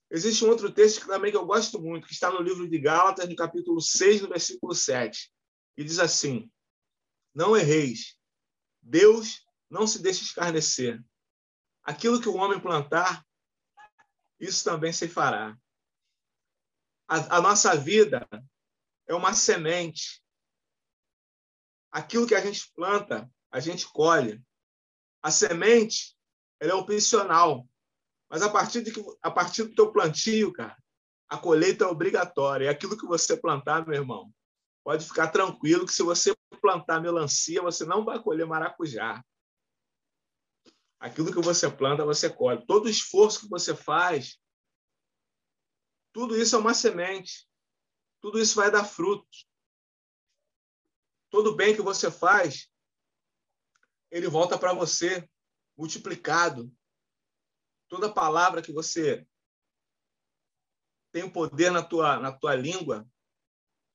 [0.09, 2.77] existe um outro texto que também que eu gosto muito, que está no livro de
[2.77, 5.31] Gálatas, no capítulo 6, no versículo 7,
[5.75, 6.51] que diz assim:
[7.33, 8.15] Não erreis.
[8.81, 11.03] Deus não se deixa escarnecer.
[11.83, 13.25] Aquilo que o homem plantar,
[14.39, 15.57] isso também se fará.
[17.07, 18.27] A, a nossa vida
[19.07, 20.22] é uma semente.
[21.93, 24.43] Aquilo que a gente planta, a gente colhe.
[25.21, 26.17] A semente
[26.59, 27.67] ela é opcional.
[28.27, 30.75] Mas a partir, de que, a partir do teu plantio, cara,
[31.29, 32.65] a colheita é obrigatória.
[32.65, 34.33] É aquilo que você plantar, meu irmão.
[34.83, 39.23] Pode ficar tranquilo que se você plantar melancia, você não vai colher maracujá.
[40.99, 42.65] Aquilo que você planta, você colhe.
[42.65, 44.39] Todo esforço que você faz,
[46.11, 47.47] tudo isso é uma semente.
[48.19, 49.47] Tudo isso vai dar frutos.
[51.33, 52.69] Todo bem que você faz,
[54.11, 55.27] ele volta para você
[55.75, 56.71] multiplicado.
[57.89, 59.25] Toda palavra que você
[61.11, 63.09] tem o poder na tua, na tua língua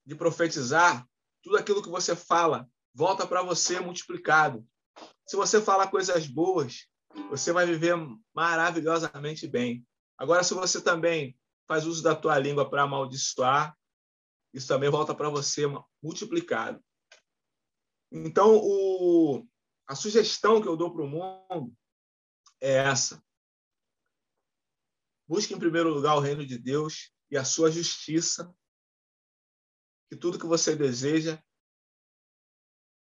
[0.05, 1.09] de profetizar,
[1.41, 4.67] tudo aquilo que você fala volta para você multiplicado.
[5.25, 6.89] Se você falar coisas boas,
[7.31, 7.95] você vai viver
[8.35, 9.87] maravilhosamente bem.
[10.17, 13.79] Agora, se você também faz uso da tua língua para amaldiçoar,
[14.53, 15.67] isso também volta para você
[16.03, 16.83] multiplicado.
[18.11, 19.47] Então, o,
[19.87, 21.77] a sugestão que eu dou para o mundo
[22.61, 23.23] é essa.
[25.27, 28.55] Busque em primeiro lugar o reino de Deus e a sua justiça,
[30.09, 31.43] que tudo que você deseja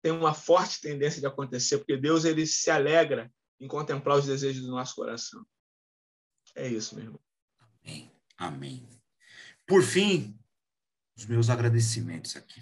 [0.03, 4.65] tem uma forte tendência de acontecer, porque Deus ele se alegra em contemplar os desejos
[4.65, 5.47] do nosso coração.
[6.57, 7.21] É isso, meu irmão.
[7.61, 8.13] Amém.
[8.37, 9.03] Amém.
[9.67, 10.39] Por fim,
[11.17, 12.61] os meus agradecimentos aqui,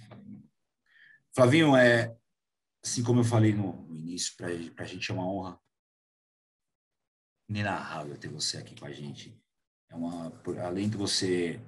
[1.33, 1.75] Flavinho.
[1.77, 2.15] É,
[2.85, 4.49] assim como eu falei no, no início, para
[4.85, 5.61] a gente é uma honra
[7.49, 9.37] inenarrável ter você aqui com a gente.
[9.89, 11.61] É uma, por, além de você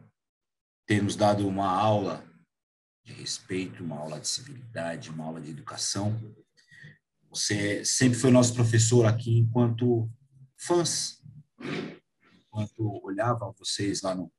[0.87, 2.25] ter nos dado uma aula
[3.05, 6.17] de respeito, uma aula de civilidade, uma aula de educação,
[7.29, 10.09] você sempre foi nosso professor aqui enquanto
[10.57, 11.23] fãs
[12.53, 14.31] enquanto olhava vocês lá no,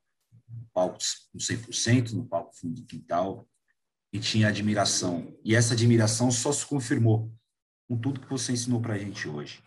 [0.71, 0.97] palco
[1.33, 3.47] no 100%, no palco fundo do quintal,
[4.13, 5.35] e tinha admiração.
[5.43, 7.35] E essa admiração só se confirmou
[7.89, 9.63] com tudo que você ensinou para a gente hoje.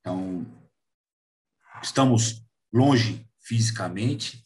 [0.00, 0.44] Então,
[1.80, 2.44] estamos
[2.74, 4.44] longe fisicamente,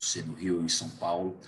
[0.00, 1.38] você no Rio, em São Paulo,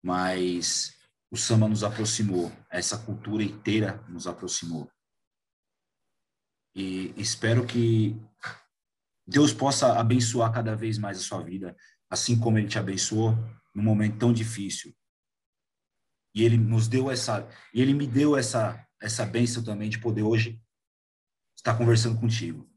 [0.00, 0.96] mas
[1.28, 4.88] o samba nos aproximou, essa cultura inteira nos aproximou.
[6.74, 8.16] E espero que
[9.26, 11.76] Deus possa abençoar cada vez mais a sua vida,
[12.08, 13.32] assim como ele te abençoou
[13.74, 14.96] num momento tão difícil.
[16.34, 20.22] E ele nos deu essa, e ele me deu essa essa bênção também de poder
[20.22, 20.60] hoje
[21.56, 22.68] estar conversando contigo.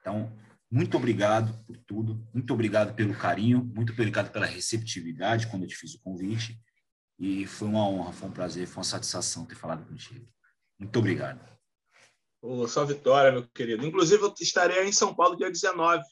[0.00, 0.32] Então,
[0.70, 5.76] muito obrigado por tudo, muito obrigado pelo carinho, muito obrigado pela receptividade quando eu te
[5.76, 6.60] fiz o convite.
[7.18, 10.28] E foi uma honra, foi um prazer, foi uma satisfação ter falado contigo.
[10.78, 11.40] Muito obrigado.
[12.42, 13.86] O só vitória, meu querido.
[13.86, 16.04] Inclusive, eu estarei em São Paulo dia 19,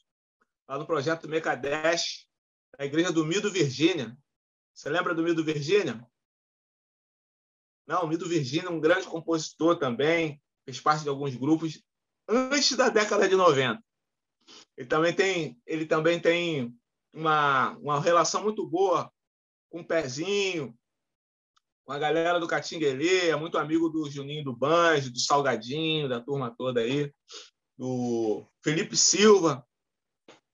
[0.69, 2.27] lá no projeto Mecadesh,
[2.79, 4.17] na igreja do Mido Virgínia.
[4.73, 6.05] Você lembra do Mido Virgínia?
[7.87, 11.83] Não, o Mido Virgínia, um grande compositor também, fez parte de alguns grupos
[12.29, 13.83] antes da década de 90.
[14.77, 16.75] Ele também tem, ele também tem
[17.13, 19.11] uma, uma relação muito boa
[19.71, 20.75] com o Pezinho,
[21.85, 26.21] com a galera do Catinguelê, é muito amigo do Juninho do Banjo, do Salgadinho, da
[26.21, 27.13] turma toda aí,
[27.77, 29.67] do Felipe Silva,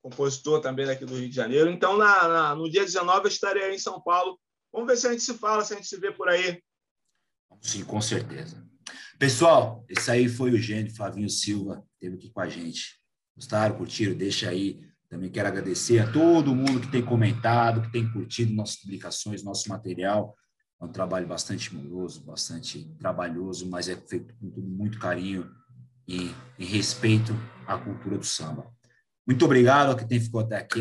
[0.02, 1.70] compositor também daqui do Rio de Janeiro.
[1.70, 4.40] Então, na, na, no dia 19, eu estarei aí em São Paulo.
[4.72, 6.60] Vamos ver se a gente se fala, se a gente se vê por aí.
[7.60, 8.64] Sim, com certeza.
[9.18, 12.98] Pessoal, esse aí foi o gênio Flavinho Silva, esteve aqui com a gente.
[13.36, 14.16] Gostaram, curtiram?
[14.16, 14.80] Deixa aí.
[15.08, 19.68] Também quero agradecer a todo mundo que tem comentado, que tem curtido nossas publicações, nosso
[19.68, 20.36] material.
[20.80, 25.50] É um trabalho bastante moroso, bastante trabalhoso, mas é feito com muito carinho
[26.08, 27.32] e, e respeito
[27.66, 28.72] à cultura do samba.
[29.26, 30.80] Muito obrigado a quem ficou até aqui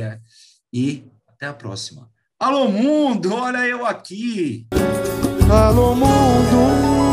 [0.72, 2.10] e até a próxima.
[2.42, 3.36] Alô, mundo!
[3.36, 4.66] Olha eu aqui!
[5.52, 7.09] Alô, mundo!